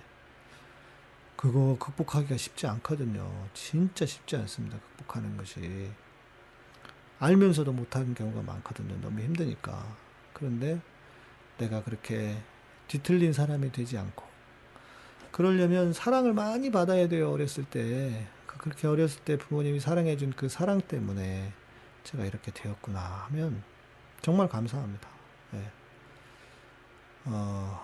그거 1.37 1.77
극복하기가 1.79 2.35
쉽지 2.35 2.67
않거든요. 2.67 3.47
진짜 3.53 4.05
쉽지 4.05 4.35
않습니다. 4.35 4.77
극복하는 4.77 5.37
것이. 5.37 5.89
알면서도 7.19 7.71
못하는 7.71 8.13
경우가 8.13 8.41
많거든요. 8.41 8.99
너무 8.99 9.21
힘드니까. 9.21 9.95
그런데 10.33 10.81
내가 11.57 11.81
그렇게 11.81 12.43
뒤틀린 12.89 13.31
사람이 13.31 13.71
되지 13.71 13.97
않고 13.97 14.30
그러려면 15.45 15.91
사랑을 15.91 16.33
많이 16.33 16.69
받아야 16.69 17.07
돼요. 17.07 17.31
어렸을 17.31 17.63
때. 17.65 18.27
그- 18.45 18.59
그렇게 18.59 18.85
어렸을 18.85 19.23
때 19.23 19.39
부모님이 19.39 19.79
사랑해준 19.79 20.33
그 20.35 20.47
사랑 20.49 20.79
때문에 20.81 21.51
제가 22.03 22.25
이렇게 22.25 22.51
되었구나 22.51 22.99
하면 23.29 23.63
정말 24.21 24.47
감사합니다. 24.47 25.09
예. 25.55 25.71
어, 27.25 27.83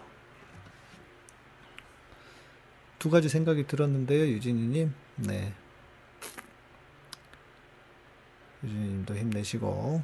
두 3.00 3.10
가지 3.10 3.28
생각이 3.28 3.66
들었는데요, 3.66 4.28
유진이님. 4.28 4.94
네. 5.16 5.52
유진이님도 8.64 9.16
힘내시고, 9.16 10.04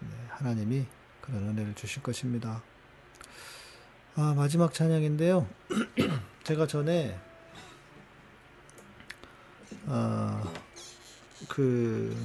네, 0.00 0.08
하나님이 0.30 0.86
그런 1.20 1.48
은혜를 1.50 1.74
주실 1.74 2.02
것입니다. 2.02 2.62
아, 4.14 4.32
마지막 4.34 4.72
찬양인데요. 4.72 5.46
제가 6.44 6.66
전에, 6.66 7.16
아, 9.86 10.42
그, 11.48 12.16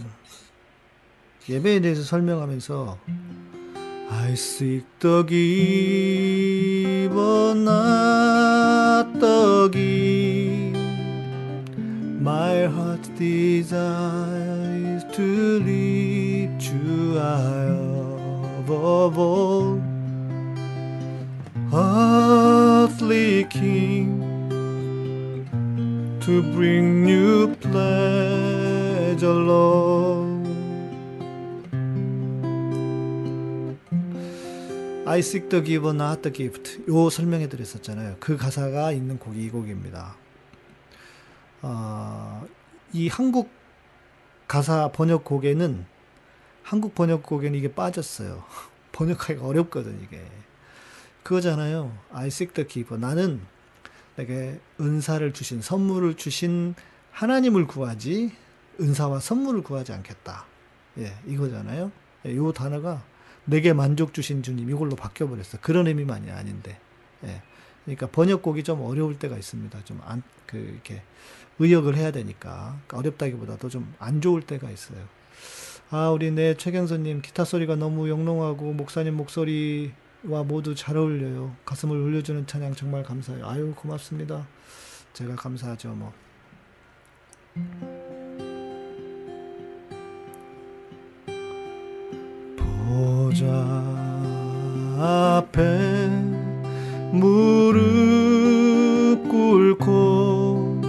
예배에 1.47 1.81
대해서 1.81 2.01
설명하면서, 2.01 2.97
I 4.09 4.31
seek 4.33 4.87
the 4.99 5.23
giver, 5.27 7.13
not 7.55 9.19
the 9.19 9.69
gift. 9.71 10.79
My 12.19 12.65
heart's 12.65 13.09
desire 13.19 14.95
is 14.95 15.03
to 15.15 15.59
lift 15.61 16.73
you 16.73 17.19
above 18.63 19.19
all. 19.19 19.79
Earthly 23.07 23.45
King, 23.45 24.19
to 26.19 26.43
bring 26.51 27.07
you 27.07 27.55
pleasure, 27.61 29.31
Lord. 29.31 30.45
I 35.07 35.21
seek 35.21 35.49
the 35.49 35.61
giver, 35.61 35.93
not 35.93 36.21
the 36.21 36.33
gift. 36.33 36.81
요 36.89 37.09
설명해 37.09 37.47
드렸었잖아요. 37.47 38.17
그 38.19 38.35
가사가 38.35 38.91
있는 38.91 39.17
곡이 39.17 39.41
이 39.41 39.49
곡입니다. 39.51 40.17
어, 41.61 42.45
이 42.91 43.07
한국 43.07 43.49
가사 44.49 44.91
번역곡에는 44.91 45.85
한국 46.61 46.93
번역곡에는 46.93 47.57
이게 47.57 47.73
빠졌어요. 47.73 48.43
번역하기가 48.91 49.47
어렵거든 49.47 49.97
이게. 50.03 50.21
그거잖아요. 51.27 51.91
I 52.13 52.27
seek 52.27 52.53
the 52.53 52.65
giver. 52.65 52.99
나는 52.99 53.41
내게 54.15 54.59
은사를 54.79 55.33
주신 55.33 55.61
선물을 55.61 56.15
주신 56.15 56.73
하나님을 57.11 57.67
구하지 57.67 58.31
은사와 58.79 59.19
선물을 59.19 59.61
구하지 59.63 59.91
않겠다. 59.91 60.45
예, 60.99 61.13
이거잖아요. 61.27 61.91
예, 62.25 62.35
요 62.35 62.53
단어가 62.53 63.03
내게 63.43 63.73
만족 63.73 64.13
주신 64.13 64.41
주님 64.41 64.69
이걸로 64.69 64.95
바뀌어 64.95 65.27
버렸어. 65.27 65.57
그런 65.61 65.87
의미만이 65.87 66.31
아닌데. 66.31 66.79
예. 67.25 67.41
그러니까 67.83 68.07
번역곡이 68.07 68.63
좀 68.63 68.81
어려울 68.81 69.19
때가 69.19 69.37
있습니다. 69.37 69.83
좀 69.83 69.99
안 70.05 70.23
그 70.47 70.57
이렇게 70.57 71.01
의역을 71.59 71.97
해야 71.97 72.11
되니까 72.11 72.79
그러니까 72.87 72.97
어렵다기보다도 72.99 73.67
좀 73.67 73.93
안 73.99 74.21
좋을 74.21 74.43
때가 74.43 74.71
있어요. 74.71 74.99
아, 75.89 76.09
우리 76.09 76.31
내 76.31 76.55
최경선님 76.55 77.21
기타 77.21 77.43
소리가 77.43 77.75
너무 77.75 78.07
영롱하고 78.09 78.71
목사님 78.71 79.15
목소리 79.15 79.91
와 80.27 80.43
모두 80.43 80.75
잘 80.75 80.97
어울려요. 80.97 81.55
가슴을 81.63 81.97
울려주는 81.97 82.45
찬양 82.47 82.75
정말 82.75 83.01
감사해요. 83.01 83.47
아유 83.47 83.73
고맙습니다. 83.73 84.45
제가 85.13 85.35
감사하죠 85.35 85.89
뭐. 85.89 86.11
보좌 92.57 93.45
앞에 94.99 96.07
무릎 97.13 97.79
꿇고 99.29 100.81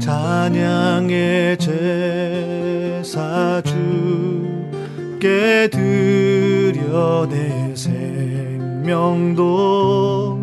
찬양의 0.00 1.58
제사 1.58 3.60
주께 3.62 5.68
드려 5.70 7.26
내 7.28 7.61
생명도 8.82 10.40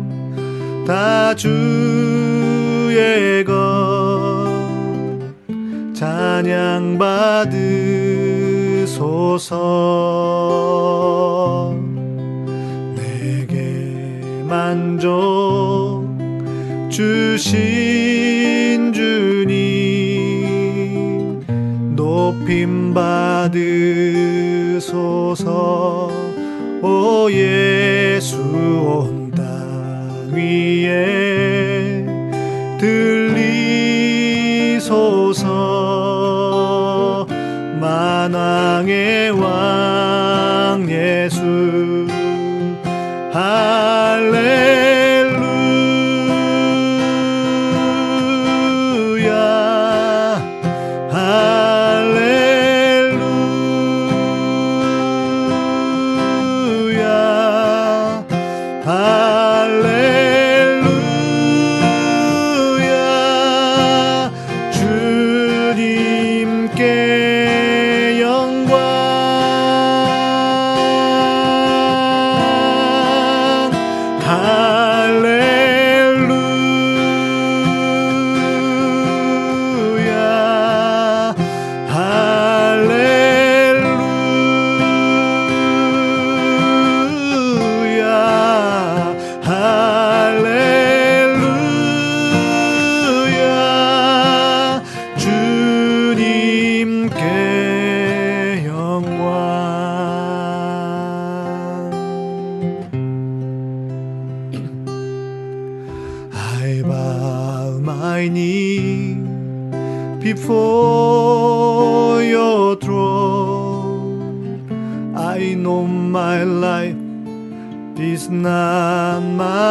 다 0.86 1.34
주의 1.34 3.44
것 3.44 4.48
찬양 5.94 6.96
받으소서. 6.98 7.18
내게 12.96 13.84
만족 14.48 16.06
주신 16.88 18.94
주님 18.94 19.50
높임 21.94 22.94
받으소서 22.94 23.50
오 26.82 27.30
예수 27.30 28.38
온 28.40 29.30
땅 29.36 30.30
위에 30.32 32.06
들 32.78 33.19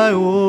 my 0.09 0.15
wounds. 0.15 0.48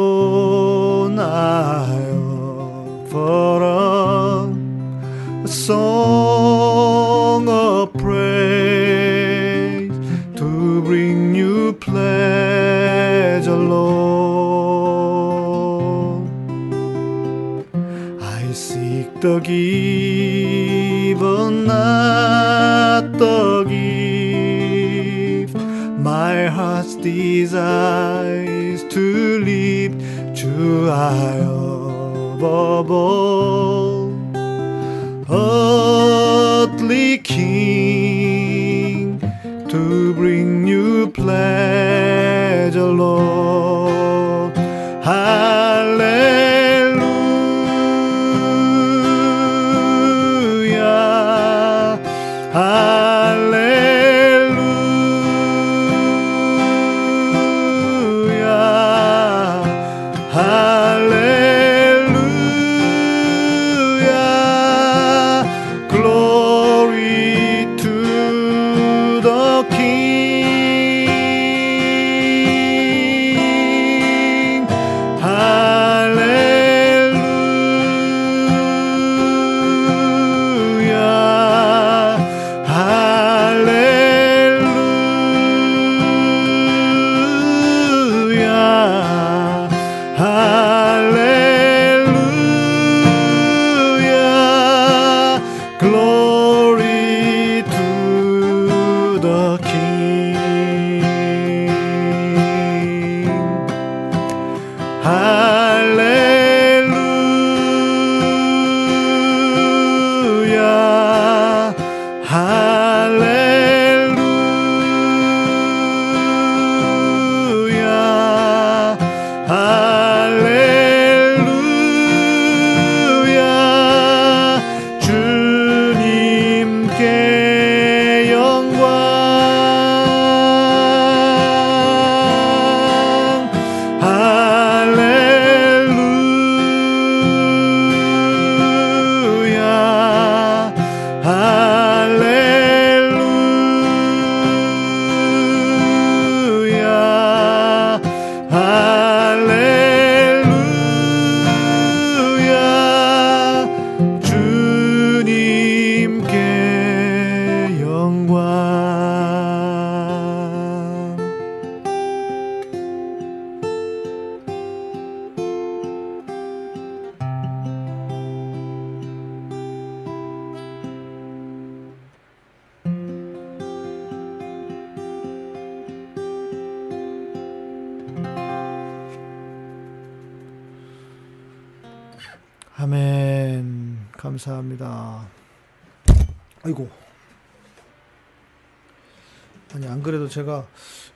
제가, 190.50 190.66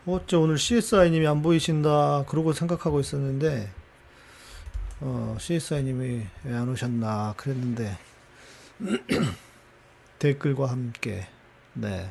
어째 0.06 0.36
오늘 0.36 0.56
CSI님이 0.58 1.26
안 1.26 1.42
보이신다, 1.42 2.24
그러고 2.28 2.52
생각하고 2.52 3.00
있었는데, 3.00 3.68
어, 5.00 5.36
CSI님이 5.40 6.24
왜 6.44 6.54
안 6.54 6.68
오셨나, 6.68 7.34
그랬는데, 7.36 7.98
댓글과 10.20 10.66
함께, 10.66 11.26
네. 11.72 12.10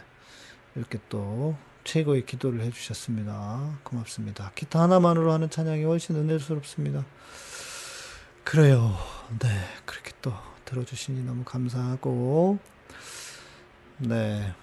이렇게 0.75 0.99
또, 1.07 1.55
최고의 1.85 2.25
기도를 2.25 2.61
해주셨습니다. 2.61 3.79
고맙습니다. 3.83 4.51
기타 4.55 4.81
하나만으로 4.81 5.31
하는 5.31 5.49
찬양이 5.49 5.83
훨씬 5.83 6.15
은혜스럽습니다. 6.15 7.05
그래요. 8.43 8.97
네. 9.39 9.47
그렇게 9.85 10.11
또 10.21 10.33
들어주시니 10.65 11.23
너무 11.23 11.43
감사하고, 11.45 12.59
네. 13.99 14.53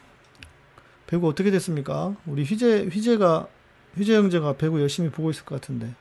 배구 1.11 1.29
어떻게 1.29 1.51
됐습니까? 1.51 2.15
우리 2.25 2.45
휘재, 2.45 2.85
휘재가, 2.85 3.49
휘재 3.97 4.15
형제가 4.15 4.57
배구 4.57 4.81
열심히 4.81 5.11
보고 5.11 5.31
있을 5.31 5.45
것 5.45 5.61
같은데. 5.61 5.93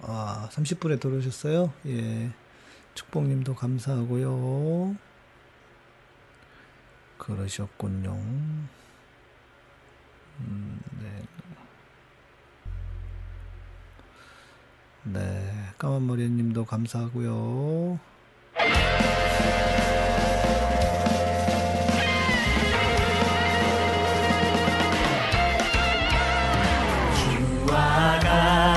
아, 0.00 0.48
30분에 0.50 0.98
들어오셨어요? 0.98 1.74
예. 1.88 2.30
축복님도 2.94 3.54
감사하고요. 3.54 4.96
그러셨군요. 7.18 8.12
음, 10.40 10.80
네. 11.02 11.22
네. 15.04 15.72
까만머리 15.76 16.30
님도 16.30 16.64
감사하고요. 16.64 18.00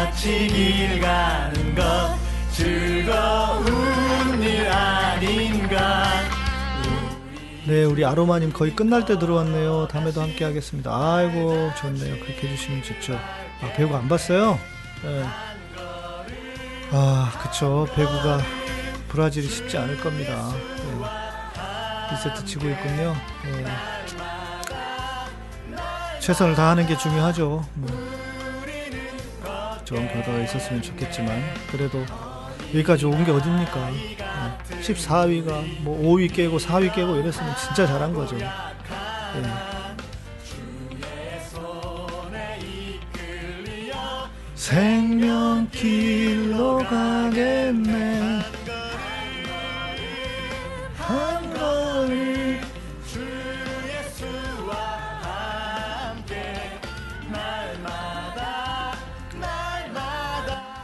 같이 0.10 0.48
길 0.48 1.00
가는 1.00 1.76
것 1.76 2.18
즐거운 2.52 4.42
일 4.42 4.68
아닌가 4.68 6.04
네, 7.68 7.84
우리 7.84 8.04
아로마님 8.04 8.52
거의 8.52 8.76
끝날 8.76 9.06
때 9.06 9.20
들어왔네요. 9.20 9.88
다음에도 9.92 10.24
함께 10.24 10.44
하겠습니다. 10.44 10.90
아이고, 10.92 11.70
좋네요. 11.78 12.16
그렇게 12.16 12.48
해주시면 12.48 12.82
좋죠. 12.82 13.14
아, 13.14 13.72
배구 13.76 13.96
안 13.96 14.10
봤어요? 14.10 14.58
네. 15.04 15.24
아, 16.92 17.32
그쵸. 17.44 17.88
배구가 17.94 18.40
브라질이 19.10 19.48
쉽지 19.48 19.78
않을 19.78 20.00
겁니다. 20.00 20.52
네. 20.56 22.16
1세트 22.16 22.48
치고 22.48 22.68
있군요. 22.68 23.16
네. 23.46 23.66
최선을 26.20 26.56
다하는 26.56 26.88
게 26.88 26.98
중요하죠. 26.98 27.64
뭐. 27.76 28.09
좋은 29.90 30.08
결과가 30.08 30.38
있었으면 30.44 30.84
좋겠지만, 30.84 31.42
그래도 31.72 32.06
여기까지 32.76 33.08
온 33.08 33.24
게 33.26 33.32
어딥니까? 33.32 33.90
14위가 34.84 35.82
뭐 35.82 36.00
5위 36.16 36.32
깨고 36.32 36.58
4위 36.60 36.94
깨고 36.94 37.16
이랬으면 37.16 37.56
진짜 37.56 37.88
잘한 37.88 38.14
거죠. 38.14 38.38
예. 38.38 38.48
생명길로 45.50 46.78
가겠네. 46.80 48.40
한 50.98 51.54
걸음 51.54 52.39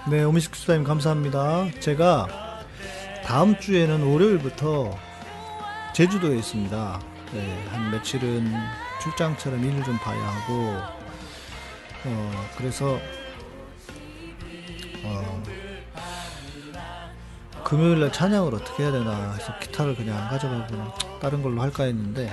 네, 0.08 0.24
오미식 0.24 0.56
수사님 0.56 0.84
감사합니다. 0.84 1.66
제가 1.80 2.28
다음 3.24 3.60
주에는 3.60 4.03
월요일부터 4.03 4.95
제주도에 5.95 6.38
있습니다. 6.38 7.01
네, 7.34 7.68
한 7.72 7.89
며칠은 7.89 8.53
출장처럼 9.01 9.64
일을 9.66 9.84
좀 9.84 9.97
봐야 9.97 10.22
하고, 10.22 10.78
어, 12.06 12.45
그래서, 12.56 12.99
어, 15.03 15.43
금요일날 17.64 18.12
찬양을 18.12 18.53
어떻게 18.53 18.84
해야 18.84 18.91
되나 18.91 19.34
해서 19.34 19.58
기타를 19.58 19.95
그냥 19.95 20.20
안 20.20 20.30
가져가고 20.30 20.93
다른 21.20 21.41
걸로 21.41 21.64
할까 21.64 21.86
했는데, 21.86 22.32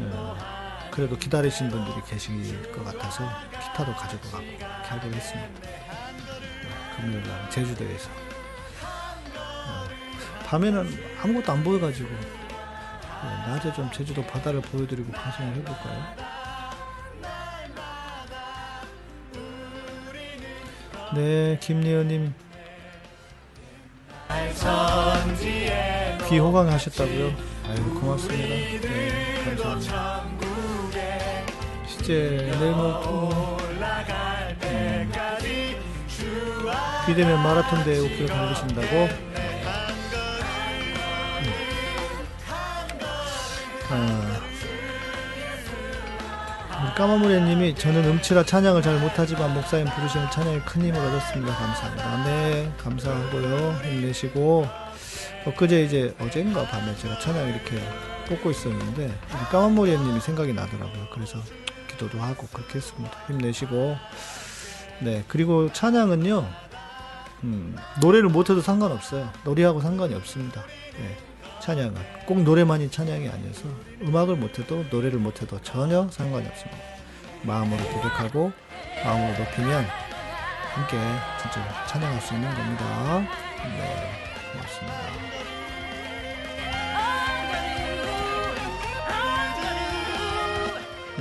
어, 0.00 0.36
그래도 0.90 1.16
기다리신 1.16 1.68
분들이 1.68 1.94
계실 2.08 2.72
것 2.72 2.84
같아서 2.84 3.22
기타도 3.52 3.94
가져도 3.94 4.28
가고 4.30 4.42
이렇게 4.42 4.64
하기로 4.64 5.14
했습니다. 5.14 5.87
금요일날 7.00 7.50
제주도에서. 7.50 8.10
밤에는 10.44 10.88
아무것도 11.22 11.52
안 11.52 11.62
보여가지고 11.62 12.08
네, 12.08 13.46
낮에 13.46 13.72
좀 13.74 13.90
제주도 13.92 14.24
바다를 14.24 14.62
보여드리고 14.62 15.12
방송을 15.12 15.54
해볼까요? 15.56 16.14
네, 21.14 21.58
김리현님 21.60 22.34
귀 26.28 26.38
호강하셨다고요? 26.38 27.32
아유 27.66 27.94
고맙습니다. 28.00 28.88
네, 28.88 29.56
감사합니다. 29.56 30.46
실제 31.86 32.50
내일 32.58 32.72
모레 32.72 33.57
비대면 37.08 37.42
마라톤 37.42 37.82
대회 37.84 38.00
5km 38.00 38.28
달리신다고? 38.28 39.08
아, 43.90 44.40
우리 46.84 46.94
까마무리님이 46.94 47.76
저는 47.76 48.04
음치라 48.04 48.44
찬양을 48.44 48.82
잘 48.82 48.98
못하지만 48.98 49.54
목사님 49.54 49.86
부르시는 49.86 50.30
찬양에 50.30 50.60
큰 50.60 50.82
힘을 50.82 51.00
얻었습니다. 51.00 51.54
감사합니다. 51.54 52.24
네, 52.24 52.70
감사하고요. 52.76 53.80
힘내시고 53.84 54.68
엊그제 55.46 55.84
이제 55.84 56.14
어젠가 56.20 56.66
밤에 56.66 56.94
제가 56.96 57.18
찬양 57.20 57.48
이렇게 57.48 57.80
뽑고 58.28 58.50
있었는데 58.50 59.04
우리 59.04 59.44
까마무리님이 59.50 60.20
생각이 60.20 60.52
나더라고요. 60.52 61.06
그래서 61.14 61.38
기도도 61.90 62.20
하고 62.20 62.46
그렇게 62.52 62.74
했습니다. 62.74 63.16
힘내시고 63.28 63.96
네 65.00 65.24
그리고 65.26 65.72
찬양은요 65.72 66.67
음, 67.44 67.76
노래를 68.00 68.28
못해도 68.28 68.60
상관없어요. 68.60 69.30
노래하고 69.44 69.80
상관이 69.80 70.14
없습니다. 70.14 70.62
네. 70.98 71.16
찬양은 71.60 71.94
꼭 72.26 72.42
노래만이 72.42 72.90
찬양이 72.90 73.28
아니어서 73.28 73.64
음악을 74.02 74.36
못해도 74.36 74.84
노래를 74.90 75.18
못해도 75.18 75.60
전혀 75.62 76.08
상관이 76.10 76.46
없습니다. 76.46 76.78
마음으로 77.42 77.82
고백하고 77.84 78.52
마음으로 79.04 79.38
높이면 79.38 79.86
함께 80.74 80.96
진짜 81.40 81.86
찬양할 81.86 82.20
수 82.20 82.34
있는 82.34 82.54
겁니다. 82.54 83.18
네, 83.18 84.10
고맙습니다. 84.52 85.38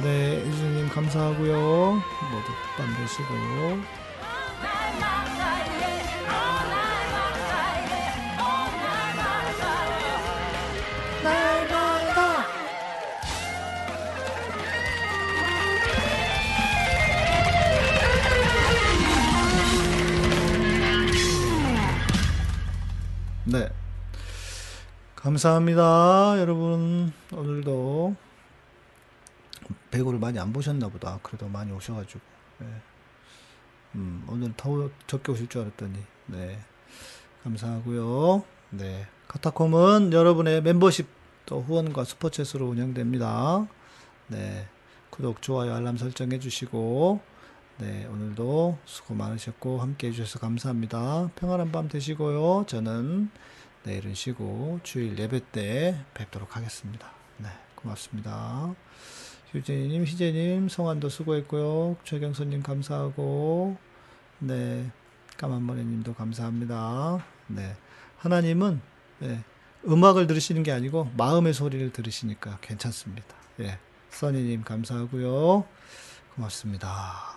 네, 0.03 0.43
이주님 0.47 0.89
감사하고요. 0.89 1.55
모두 2.31 2.51
밤 2.77 2.95
되시고. 2.95 4.07
네. 23.49 23.69
감사합니다. 25.15 26.35
여러분, 26.37 27.13
오늘도 27.31 28.13
배구를 29.89 30.19
많이 30.19 30.37
안 30.37 30.51
보셨나 30.51 30.89
보다. 30.89 31.17
그래도 31.23 31.47
많이 31.47 31.71
오셔가지고. 31.71 32.19
네. 32.59 32.67
음, 33.95 34.25
오늘 34.27 34.53
더 34.57 34.89
적게 35.07 35.31
오실 35.31 35.47
줄 35.47 35.61
알았더니. 35.61 35.97
네. 36.27 36.59
감사하고요. 37.43 38.43
네. 38.71 39.07
카타콤은 39.27 40.13
여러분의 40.13 40.61
멤버십 40.61 41.07
또 41.45 41.61
후원과 41.61 42.03
슈퍼챗으로 42.03 42.69
운영됩니다. 42.69 43.67
네. 44.27 44.67
구독, 45.09 45.41
좋아요, 45.41 45.73
알람 45.73 45.97
설정 45.97 46.31
해주시고, 46.31 47.19
네, 47.79 48.05
오늘도 48.05 48.77
수고 48.85 49.15
많으셨고 49.15 49.79
함께 49.79 50.07
해주셔서 50.07 50.39
감사합니다. 50.39 51.31
평안한 51.35 51.71
밤 51.71 51.87
되시고요. 51.87 52.65
저는 52.67 53.29
내일은 53.83 54.13
쉬고 54.13 54.79
주일 54.83 55.17
예배 55.17 55.41
때 55.51 55.97
뵙도록 56.13 56.55
하겠습니다. 56.55 57.09
네, 57.37 57.47
고맙습니다. 57.75 58.75
휴재님, 59.51 60.03
희재님, 60.03 60.69
성환도 60.69 61.09
수고했고요. 61.09 61.95
최경선님 62.03 62.61
감사하고, 62.61 63.77
네, 64.39 64.91
까만머리님도 65.37 66.13
감사합니다. 66.15 67.23
네, 67.47 67.75
하나님은 68.17 68.81
네, 69.19 69.43
음악을 69.87 70.27
들으시는 70.27 70.63
게 70.63 70.71
아니고 70.71 71.11
마음의 71.15 71.53
소리를 71.53 71.91
들으시니까 71.91 72.57
괜찮습니다. 72.61 73.35
예, 73.59 73.79
써니님 74.09 74.63
감사하고요. 74.63 75.65
고맙습니다. 76.35 77.36